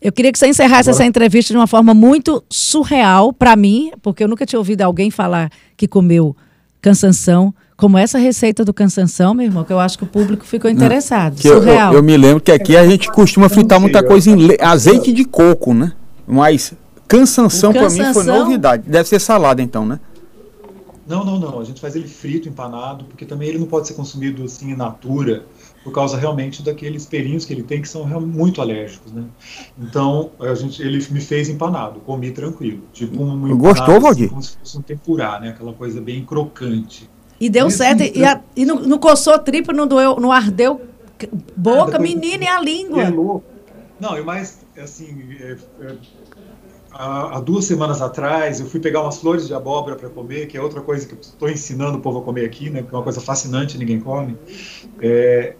Eu 0.00 0.12
queria 0.12 0.30
que 0.30 0.38
você 0.38 0.46
encerrasse 0.46 0.90
Agora... 0.90 1.02
essa 1.02 1.04
entrevista 1.04 1.52
de 1.52 1.58
uma 1.58 1.66
forma 1.66 1.94
muito 1.94 2.44
surreal 2.50 3.32
para 3.32 3.56
mim, 3.56 3.92
porque 4.02 4.22
eu 4.22 4.28
nunca 4.28 4.44
tinha 4.44 4.58
ouvido 4.58 4.82
alguém 4.82 5.10
falar 5.10 5.50
que 5.76 5.88
comeu 5.88 6.36
cansanção 6.80 7.54
como 7.76 7.98
essa 7.98 8.18
receita 8.18 8.64
do 8.64 8.72
cansanção, 8.72 9.34
meu 9.34 9.44
irmão, 9.44 9.62
que 9.62 9.72
eu 9.72 9.78
acho 9.78 9.98
que 9.98 10.04
o 10.04 10.06
público 10.06 10.46
ficou 10.46 10.70
interessado. 10.70 11.36
Não, 11.44 11.52
surreal. 11.54 11.92
Eu, 11.92 11.98
eu, 11.98 12.02
me 12.02 12.16
lembro 12.16 12.40
que 12.40 12.50
aqui 12.50 12.74
a 12.76 12.86
gente 12.86 13.10
costuma 13.12 13.48
fritar 13.50 13.78
muita 13.78 14.02
coisa 14.02 14.30
em 14.30 14.56
azeite 14.60 15.12
de 15.12 15.24
coco, 15.24 15.74
né? 15.74 15.92
Mas 16.26 16.72
cansanção, 17.06 17.72
cansanção... 17.72 17.98
para 17.98 18.08
mim 18.08 18.14
foi 18.14 18.24
novidade. 18.24 18.88
Deve 18.88 19.06
ser 19.08 19.20
salada 19.20 19.60
então, 19.60 19.84
né? 19.84 20.00
Não, 21.06 21.24
não, 21.24 21.38
não. 21.38 21.60
A 21.60 21.64
gente 21.64 21.80
faz 21.80 21.94
ele 21.94 22.08
frito, 22.08 22.48
empanado, 22.48 23.04
porque 23.04 23.24
também 23.24 23.48
ele 23.48 23.58
não 23.58 23.66
pode 23.66 23.86
ser 23.86 23.94
consumido 23.94 24.42
assim 24.44 24.72
in 24.72 24.76
natura 24.76 25.44
por 25.86 25.92
causa 25.92 26.16
realmente 26.16 26.64
daqueles 26.64 27.06
pelinhos 27.06 27.44
que 27.44 27.52
ele 27.52 27.62
tem 27.62 27.80
que 27.80 27.88
são 27.88 28.04
muito 28.20 28.60
alérgicos, 28.60 29.12
né? 29.12 29.22
Então, 29.78 30.32
a 30.40 30.52
gente, 30.52 30.82
ele 30.82 30.98
me 31.12 31.20
fez 31.20 31.48
empanado, 31.48 32.00
comi 32.00 32.32
tranquilo. 32.32 32.82
Tipo 32.92 33.22
um 33.22 33.46
empanado, 33.46 33.56
Gostou, 33.56 34.00
Valdir? 34.00 34.24
Assim, 34.24 34.28
como 34.30 34.42
se 34.42 34.58
fosse 34.58 34.78
um 34.78 34.82
tempurá, 34.82 35.38
né? 35.38 35.50
Aquela 35.50 35.72
coisa 35.72 36.00
bem 36.00 36.24
crocante. 36.24 37.08
E 37.38 37.48
deu 37.48 37.66
Mesmo 37.66 37.78
certo. 37.78 38.02
E, 38.02 38.24
a, 38.24 38.40
e 38.56 38.64
não, 38.64 38.80
não 38.80 38.98
coçou 38.98 39.38
tripa, 39.38 39.72
não 39.72 39.86
doeu, 39.86 40.18
não 40.18 40.32
ardeu 40.32 40.80
boca, 41.56 42.00
menina, 42.00 42.42
e 42.42 42.48
a 42.48 42.60
língua. 42.60 43.04
É 43.04 43.10
não, 44.00 44.18
e 44.18 44.22
mais, 44.22 44.66
assim, 44.76 45.36
é, 45.40 45.56
é, 45.82 45.96
há, 46.90 47.36
há, 47.36 47.40
duas 47.40 47.64
semanas 47.64 48.02
atrás 48.02 48.58
eu 48.58 48.66
fui 48.66 48.80
pegar 48.80 49.02
umas 49.02 49.18
flores 49.18 49.46
de 49.46 49.54
abóbora 49.54 49.94
para 49.94 50.08
comer, 50.08 50.48
que 50.48 50.58
é 50.58 50.60
outra 50.60 50.80
coisa 50.80 51.06
que 51.06 51.14
eu 51.14 51.20
estou 51.20 51.48
ensinando 51.48 51.98
o 51.98 52.00
povo 52.00 52.18
a 52.18 52.22
comer 52.22 52.44
aqui, 52.44 52.70
né? 52.70 52.82
Que 52.82 52.92
é 52.92 52.98
uma 52.98 53.04
coisa 53.04 53.20
fascinante, 53.20 53.78
ninguém 53.78 54.00
come. 54.00 54.36
É, 55.00 55.54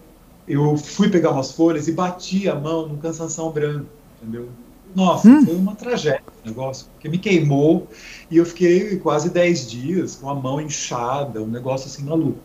eu 0.49 0.77
fui 0.77 1.09
pegar 1.09 1.31
umas 1.31 1.53
folhas 1.53 1.89
e 1.89 1.93
bati 1.93 2.49
a 2.49 2.55
mão 2.55 2.87
no 2.89 2.97
cansanção 2.99 3.51
branco, 3.51 3.87
entendeu? 4.23 4.49
Nossa, 4.95 5.29
hum. 5.29 5.45
foi 5.45 5.55
uma 5.55 5.75
tragédia 5.75 6.23
o 6.45 6.49
negócio, 6.49 6.87
porque 6.93 7.09
me 7.09 7.19
queimou 7.19 7.87
e 8.31 8.39
eu 8.39 8.47
fiquei 8.47 8.97
quase 8.97 9.29
10 9.31 9.71
dias 9.71 10.15
com 10.15 10.31
a 10.31 10.35
mão 10.35 10.61
inchada, 10.61 11.43
um 11.43 11.47
negócio 11.47 11.87
assim 11.89 12.05
maluco. 12.05 12.39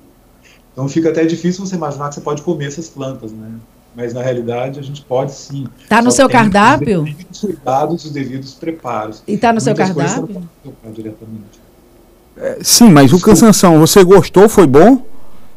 Então 0.73 0.87
fica 0.87 1.09
até 1.09 1.25
difícil 1.25 1.65
você 1.65 1.75
imaginar 1.75 2.09
que 2.09 2.15
você 2.15 2.21
pode 2.21 2.41
comer 2.41 2.67
essas 2.67 2.89
plantas, 2.89 3.31
né? 3.31 3.51
Mas 3.95 4.13
na 4.13 4.21
realidade 4.21 4.79
a 4.79 4.83
gente 4.83 5.01
pode 5.01 5.33
sim. 5.33 5.67
Está 5.83 6.01
no 6.01 6.11
seu 6.11 6.29
cardápio? 6.29 7.03
Os 7.03 7.05
devidos 7.05 7.39
cuidados, 7.41 8.05
os 8.05 8.11
devidos 8.11 8.53
preparos. 8.53 9.21
E 9.27 9.33
está 9.33 9.51
no 9.51 9.59
seu 9.59 9.75
cardápio? 9.75 10.49
diretamente. 10.93 11.59
É, 12.37 12.59
sim, 12.61 12.89
mas 12.89 13.11
o 13.11 13.19
cansanção, 13.19 13.79
você 13.79 14.03
gostou? 14.03 14.47
Foi 14.47 14.65
bom? 14.65 15.05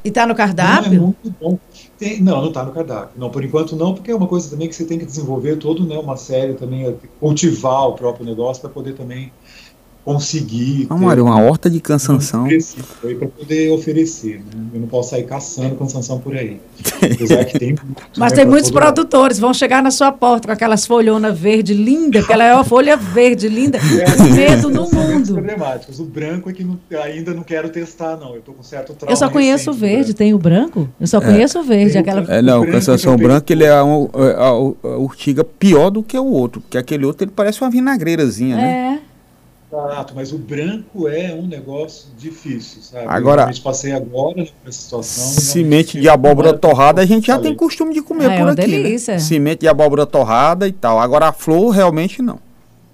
E 0.04 0.08
está 0.08 0.26
no 0.26 0.34
cardápio? 0.34 0.92
Não, 0.92 0.96
é 0.96 1.00
muito 1.00 1.34
bom. 1.40 1.58
Tem, 1.98 2.20
não, 2.20 2.40
não 2.40 2.48
está 2.48 2.64
no 2.64 2.72
cardápio. 2.72 3.18
Não, 3.18 3.30
por 3.30 3.44
enquanto 3.44 3.76
não, 3.76 3.94
porque 3.94 4.10
é 4.10 4.14
uma 4.16 4.26
coisa 4.26 4.50
também 4.50 4.68
que 4.68 4.74
você 4.74 4.84
tem 4.84 4.98
que 4.98 5.06
desenvolver 5.06 5.56
todo, 5.56 5.86
né, 5.86 5.96
uma 5.96 6.16
série 6.16 6.54
também, 6.54 6.86
é, 6.86 6.96
cultivar 7.20 7.88
o 7.88 7.94
próprio 7.94 8.26
negócio 8.26 8.60
para 8.60 8.70
poder 8.70 8.94
também 8.94 9.32
conseguir. 10.04 10.86
Mário, 10.90 11.24
uma 11.24 11.40
horta 11.40 11.70
de 11.70 11.80
cansanção. 11.80 12.46
Para 13.00 13.28
poder 13.28 13.70
oferecer. 13.70 14.38
Né? 14.38 14.66
Eu 14.74 14.80
não 14.80 14.86
posso 14.86 15.10
sair 15.10 15.24
caçando 15.24 15.74
cansanção 15.76 16.20
por 16.20 16.36
aí. 16.36 16.60
Mas 18.16 18.32
né, 18.32 18.36
tem 18.36 18.46
muitos 18.46 18.70
produtores, 18.70 19.38
vão 19.38 19.54
chegar 19.54 19.82
na 19.82 19.90
sua 19.90 20.12
porta 20.12 20.48
com 20.48 20.52
aquelas 20.52 20.86
folhonas 20.86 21.38
verde 21.38 21.72
linda, 21.72 22.20
aquela 22.20 22.44
é 22.44 22.54
uma 22.54 22.64
folha 22.64 22.96
verde 22.96 23.48
linda, 23.48 23.78
é, 23.80 24.32
medo 24.32 24.68
no 24.68 24.90
mundo. 24.90 25.34
problemáticos. 25.34 25.98
O 25.98 26.04
branco 26.04 26.50
é 26.50 26.52
que 26.52 26.64
não, 26.64 26.78
ainda 27.02 27.32
não 27.32 27.42
quero 27.42 27.68
testar, 27.70 28.16
não. 28.16 28.32
Eu 28.32 28.40
estou 28.40 28.54
com 28.54 28.62
certo 28.62 28.92
trauma. 28.94 29.12
Eu 29.12 29.16
só 29.16 29.30
conheço 29.30 29.70
o 29.70 29.74
verde, 29.74 30.12
tem 30.12 30.34
o 30.34 30.38
branco? 30.38 30.88
Eu 31.00 31.06
só 31.06 31.18
é. 31.18 31.20
conheço 31.20 31.58
o 31.58 31.62
verde. 31.62 31.96
Aquela... 31.96 32.20
É, 32.32 32.42
não, 32.42 32.62
o 32.62 32.70
cansanção 32.70 33.16
branco 33.16 33.50
ele 33.50 33.64
é 33.64 33.70
a, 33.70 33.80
a, 33.80 33.82
a, 33.82 34.48
a, 34.48 34.98
urtiga 34.98 35.44
pior 35.44 35.90
do 35.90 36.02
que 36.02 36.18
o 36.18 36.26
outro, 36.26 36.60
porque 36.60 36.76
aquele 36.76 37.06
outro 37.06 37.24
ele 37.24 37.32
parece 37.34 37.60
uma 37.62 37.70
vinagreirazinha, 37.70 38.56
né? 38.56 39.00
É. 39.00 39.13
Exato, 39.74 40.14
mas 40.14 40.32
o 40.32 40.38
branco 40.38 41.08
é 41.08 41.34
um 41.34 41.46
negócio 41.46 42.08
difícil, 42.16 42.80
sabe? 42.82 43.06
Agora, 43.08 43.50
eu 43.52 43.62
passei 43.62 43.92
agora 43.92 44.46
nessa 44.64 44.80
situação. 44.80 45.24
Semente 45.24 46.00
de 46.00 46.08
abóbora 46.08 46.56
torrada 46.56 47.02
a 47.02 47.06
gente 47.06 47.26
já 47.26 47.38
tem 47.38 47.54
costume 47.54 47.92
de 47.92 48.00
comer 48.00 48.26
ah, 48.26 48.38
por 48.38 48.48
é 48.48 48.52
aqui. 48.52 48.60
Né? 48.60 48.66
Delícia. 48.66 49.14
Né? 49.14 49.20
Semente 49.20 49.60
de 49.60 49.68
abóbora 49.68 50.06
torrada 50.06 50.68
e 50.68 50.72
tal. 50.72 51.00
Agora 51.00 51.28
a 51.28 51.32
flor 51.32 51.70
realmente 51.70 52.22
não. 52.22 52.38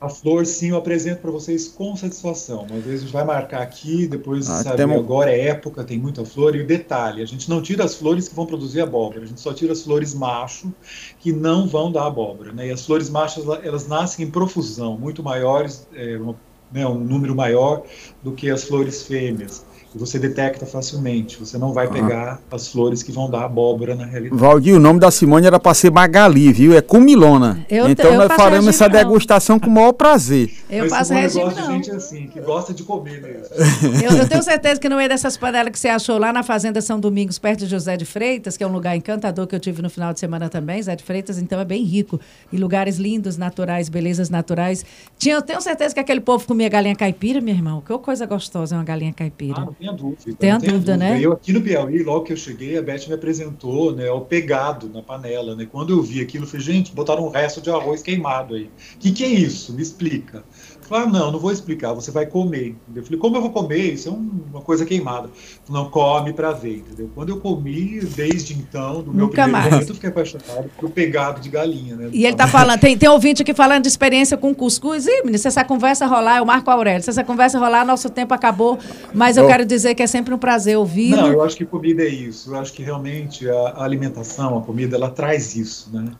A 0.00 0.08
flor, 0.08 0.46
sim, 0.46 0.70
eu 0.70 0.78
apresento 0.78 1.20
para 1.20 1.30
vocês 1.30 1.68
com 1.68 1.94
satisfação. 1.94 2.66
Vez 2.66 3.00
a 3.00 3.02
gente 3.02 3.12
vai 3.12 3.22
marcar 3.22 3.60
aqui, 3.60 4.06
depois, 4.06 4.48
ah, 4.48 4.62
sabe, 4.62 4.78
temos... 4.78 4.96
agora 4.96 5.30
é 5.30 5.48
época, 5.48 5.84
tem 5.84 5.98
muita 5.98 6.24
flor. 6.24 6.56
E 6.56 6.62
o 6.62 6.66
detalhe, 6.66 7.22
a 7.22 7.26
gente 7.26 7.50
não 7.50 7.60
tira 7.60 7.84
as 7.84 7.94
flores 7.94 8.26
que 8.26 8.34
vão 8.34 8.46
produzir 8.46 8.80
abóbora, 8.80 9.24
a 9.24 9.26
gente 9.26 9.40
só 9.40 9.52
tira 9.52 9.74
as 9.74 9.82
flores 9.82 10.14
macho 10.14 10.72
que 11.18 11.30
não 11.30 11.68
vão 11.68 11.92
dar 11.92 12.06
abóbora. 12.06 12.50
Né? 12.50 12.68
E 12.68 12.70
as 12.70 12.86
flores 12.86 13.10
machas, 13.10 13.44
elas 13.62 13.86
nascem 13.86 14.24
em 14.24 14.30
profusão, 14.30 14.96
muito 14.96 15.22
maiores, 15.22 15.86
é, 15.92 16.16
uma 16.16 16.34
né, 16.72 16.86
um 16.86 16.98
número 16.98 17.34
maior 17.34 17.82
do 18.22 18.32
que 18.32 18.50
as 18.50 18.64
flores 18.64 19.02
fêmeas. 19.02 19.64
Você 19.94 20.18
detecta 20.18 20.64
facilmente. 20.64 21.38
Você 21.38 21.58
não 21.58 21.72
vai 21.72 21.86
ah. 21.86 21.90
pegar 21.90 22.40
as 22.50 22.68
flores 22.68 23.02
que 23.02 23.10
vão 23.10 23.28
dar 23.28 23.44
abóbora 23.44 23.94
na 23.94 24.04
realidade. 24.04 24.40
Valdir, 24.40 24.76
o 24.76 24.78
nome 24.78 25.00
da 25.00 25.10
Simone 25.10 25.46
era 25.46 25.58
para 25.58 25.74
ser 25.74 25.90
Magali, 25.90 26.52
viu? 26.52 26.76
É 26.76 26.80
Cumilona. 26.80 27.64
Eu, 27.68 27.88
então 27.88 28.12
eu 28.12 28.18
nós 28.18 28.32
faremos 28.32 28.68
essa 28.68 28.88
não. 28.88 28.98
degustação 28.98 29.58
com 29.58 29.66
o 29.66 29.70
maior 29.70 29.92
prazer. 29.92 30.50
Eu 30.70 30.84
Mas 30.84 30.92
passo 30.92 31.12
regime 31.12 31.44
não. 31.44 31.52
de 31.52 31.62
gente 31.62 31.90
assim, 31.90 32.28
que 32.28 32.40
gosta 32.40 32.72
de 32.72 32.84
comer 32.84 33.20
mesmo. 33.20 33.46
eu, 34.02 34.16
eu, 34.18 34.28
tenho 34.28 34.42
certeza 34.42 34.80
que 34.80 34.88
não 34.88 35.00
é 35.00 35.08
dessas 35.08 35.36
panelas 35.36 35.72
que 35.72 35.78
você 35.78 35.88
achou 35.88 36.18
lá 36.18 36.32
na 36.32 36.42
Fazenda 36.42 36.80
São 36.80 37.00
Domingos, 37.00 37.38
perto 37.38 37.60
de 37.60 37.66
José 37.66 37.96
de 37.96 38.04
Freitas, 38.04 38.56
que 38.56 38.62
é 38.62 38.66
um 38.66 38.72
lugar 38.72 38.96
encantador 38.96 39.46
que 39.46 39.56
eu 39.56 39.60
tive 39.60 39.82
no 39.82 39.90
final 39.90 40.12
de 40.12 40.20
semana 40.20 40.48
também. 40.48 40.78
José 40.78 40.94
de 40.94 41.02
Freitas, 41.02 41.38
então, 41.38 41.58
é 41.58 41.64
bem 41.64 41.82
rico. 41.82 42.20
E 42.52 42.56
lugares 42.56 42.96
lindos, 42.96 43.36
naturais, 43.36 43.88
belezas 43.88 44.30
naturais. 44.30 44.84
Tinha, 45.18 45.34
eu 45.34 45.42
tenho 45.42 45.60
certeza 45.60 45.92
que 45.92 46.00
aquele 46.00 46.20
povo 46.20 46.46
comia 46.46 46.68
galinha 46.68 46.94
caipira, 46.94 47.40
meu 47.40 47.54
irmão. 47.54 47.80
Que 47.80 47.96
coisa 47.98 48.24
gostosa 48.24 48.76
é 48.76 48.78
uma 48.78 48.84
galinha 48.84 49.12
caipira. 49.12 49.62
Ah, 49.62 49.79
tenha 49.80 49.92
dúvida. 49.92 50.36
Tem 50.38 50.50
a 50.50 50.58
dúvida, 50.58 50.72
dúvida, 50.72 50.96
né? 50.96 51.18
Eu 51.20 51.32
aqui 51.32 51.52
no 51.52 51.62
Piauí, 51.62 52.02
logo 52.02 52.24
que 52.24 52.32
eu 52.32 52.36
cheguei, 52.36 52.76
a 52.76 52.82
Beth 52.82 53.08
me 53.08 53.14
apresentou 53.14 53.94
né, 53.94 54.10
o 54.10 54.20
pegado 54.20 54.88
na 54.88 55.02
panela. 55.02 55.56
Né? 55.56 55.66
Quando 55.70 55.92
eu 55.92 56.02
vi 56.02 56.20
aquilo, 56.20 56.44
eu 56.44 56.48
falei, 56.48 56.64
gente, 56.64 56.92
botaram 56.92 57.26
um 57.26 57.30
resto 57.30 57.60
de 57.60 57.70
arroz 57.70 58.02
queimado 58.02 58.54
aí. 58.54 58.64
O 58.64 58.98
que, 58.98 59.10
que 59.10 59.24
é 59.24 59.28
isso? 59.28 59.72
Me 59.72 59.82
explica. 59.82 60.44
Falei, 60.90 61.06
ah, 61.06 61.08
não, 61.08 61.30
não 61.30 61.38
vou 61.38 61.52
explicar, 61.52 61.92
você 61.92 62.10
vai 62.10 62.26
comer. 62.26 62.74
Eu 62.92 63.04
falei, 63.04 63.16
como 63.16 63.36
eu 63.36 63.40
vou 63.40 63.52
comer? 63.52 63.92
Isso 63.92 64.08
é 64.08 64.12
uma 64.12 64.60
coisa 64.60 64.84
queimada. 64.84 65.30
Falei, 65.64 65.82
não, 65.84 65.88
come 65.88 66.32
para 66.32 66.50
ver, 66.50 66.78
entendeu? 66.78 67.08
Quando 67.14 67.28
eu 67.28 67.36
comi, 67.36 68.00
desde 68.00 68.54
então, 68.54 69.00
do 69.00 69.12
meu 69.12 69.26
Nunca 69.26 69.44
primeiro 69.44 69.52
mais. 69.52 69.72
momento, 69.72 69.88
eu 69.90 69.94
fiquei 69.94 70.10
apaixonado 70.10 70.68
pelo 70.76 70.90
pegado 70.90 71.40
de 71.40 71.48
galinha, 71.48 71.94
né? 71.94 72.08
E 72.12 72.26
ele 72.26 72.34
tá 72.34 72.48
falando, 72.48 72.80
tem, 72.80 72.98
tem 72.98 73.08
ouvinte 73.08 73.42
aqui 73.42 73.54
falando 73.54 73.82
de 73.82 73.88
experiência 73.88 74.36
com 74.36 74.52
cuscuz. 74.52 75.06
Ih, 75.06 75.18
menino, 75.18 75.38
se 75.38 75.46
essa 75.46 75.62
conversa 75.62 76.08
rolar, 76.08 76.38
é 76.38 76.42
o 76.42 76.46
Marco 76.46 76.68
Aurélio, 76.68 77.04
se 77.04 77.10
essa 77.10 77.22
conversa 77.22 77.56
rolar, 77.60 77.86
nosso 77.86 78.10
tempo 78.10 78.34
acabou, 78.34 78.76
mas 79.14 79.36
eu 79.36 79.44
oh. 79.44 79.46
quero 79.46 79.64
dizer 79.64 79.94
que 79.94 80.02
é 80.02 80.08
sempre 80.08 80.34
um 80.34 80.38
prazer 80.38 80.76
ouvir. 80.76 81.10
Não, 81.10 81.28
eu 81.28 81.40
acho 81.44 81.56
que 81.56 81.64
comida 81.64 82.02
é 82.02 82.08
isso. 82.08 82.52
Eu 82.52 82.58
acho 82.58 82.72
que 82.72 82.82
realmente 82.82 83.48
a 83.48 83.84
alimentação, 83.84 84.58
a 84.58 84.62
comida, 84.62 84.96
ela 84.96 85.08
traz 85.08 85.54
isso, 85.54 85.88
né? 85.92 86.10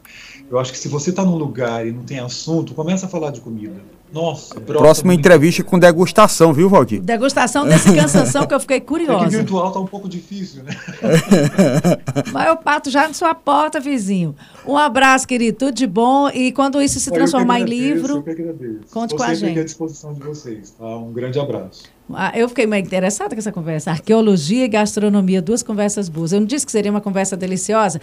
Eu 0.50 0.58
acho 0.58 0.72
que 0.72 0.78
se 0.78 0.88
você 0.88 1.10
está 1.10 1.24
num 1.24 1.36
lugar 1.36 1.86
e 1.86 1.92
não 1.92 2.02
tem 2.02 2.18
assunto, 2.18 2.74
começa 2.74 3.06
a 3.06 3.08
falar 3.08 3.30
de 3.30 3.40
comida. 3.40 3.80
Nossa, 4.12 4.60
Próxima 4.60 5.14
entrevista 5.14 5.62
com 5.62 5.78
degustação, 5.78 6.52
viu, 6.52 6.68
Valdir? 6.68 7.00
Degustação 7.00 7.64
desse 7.64 7.94
cansação 7.94 8.44
que 8.44 8.52
eu 8.52 8.58
fiquei 8.58 8.80
curiosa. 8.80 9.26
É 9.26 9.28
que 9.28 9.36
virtual 9.36 9.70
tá 9.70 9.78
um 9.78 9.86
pouco 9.86 10.08
difícil, 10.08 10.64
né? 10.64 10.72
Mas 12.32 12.48
eu 12.48 12.56
pato 12.56 12.90
já 12.90 13.06
na 13.06 13.14
sua 13.14 13.32
porta, 13.36 13.78
vizinho. 13.78 14.34
Um 14.66 14.76
abraço, 14.76 15.28
querido, 15.28 15.56
tudo 15.56 15.72
de 15.72 15.86
bom. 15.86 16.28
E 16.30 16.50
quando 16.50 16.82
isso 16.82 16.98
se 16.98 17.10
transformar 17.12 17.60
agradeço, 17.60 17.82
em 17.82 17.92
livro, 17.92 18.24
conte 18.90 19.14
com 19.14 19.22
a 19.22 19.32
gente. 19.32 19.60
à 19.60 19.64
disposição 19.64 20.12
de 20.12 20.20
vocês, 20.20 20.70
tá? 20.70 20.96
Um 20.96 21.12
grande 21.12 21.38
abraço. 21.38 21.84
Ah, 22.12 22.32
eu 22.34 22.48
fiquei 22.48 22.66
mais 22.66 22.84
interessada 22.84 23.34
com 23.34 23.38
essa 23.38 23.52
conversa. 23.52 23.90
Arqueologia 23.90 24.64
e 24.64 24.68
gastronomia, 24.68 25.40
duas 25.40 25.62
conversas 25.62 26.08
boas. 26.08 26.32
Eu 26.32 26.40
não 26.40 26.46
disse 26.46 26.66
que 26.66 26.72
seria 26.72 26.90
uma 26.90 27.00
conversa 27.00 27.36
deliciosa, 27.36 27.98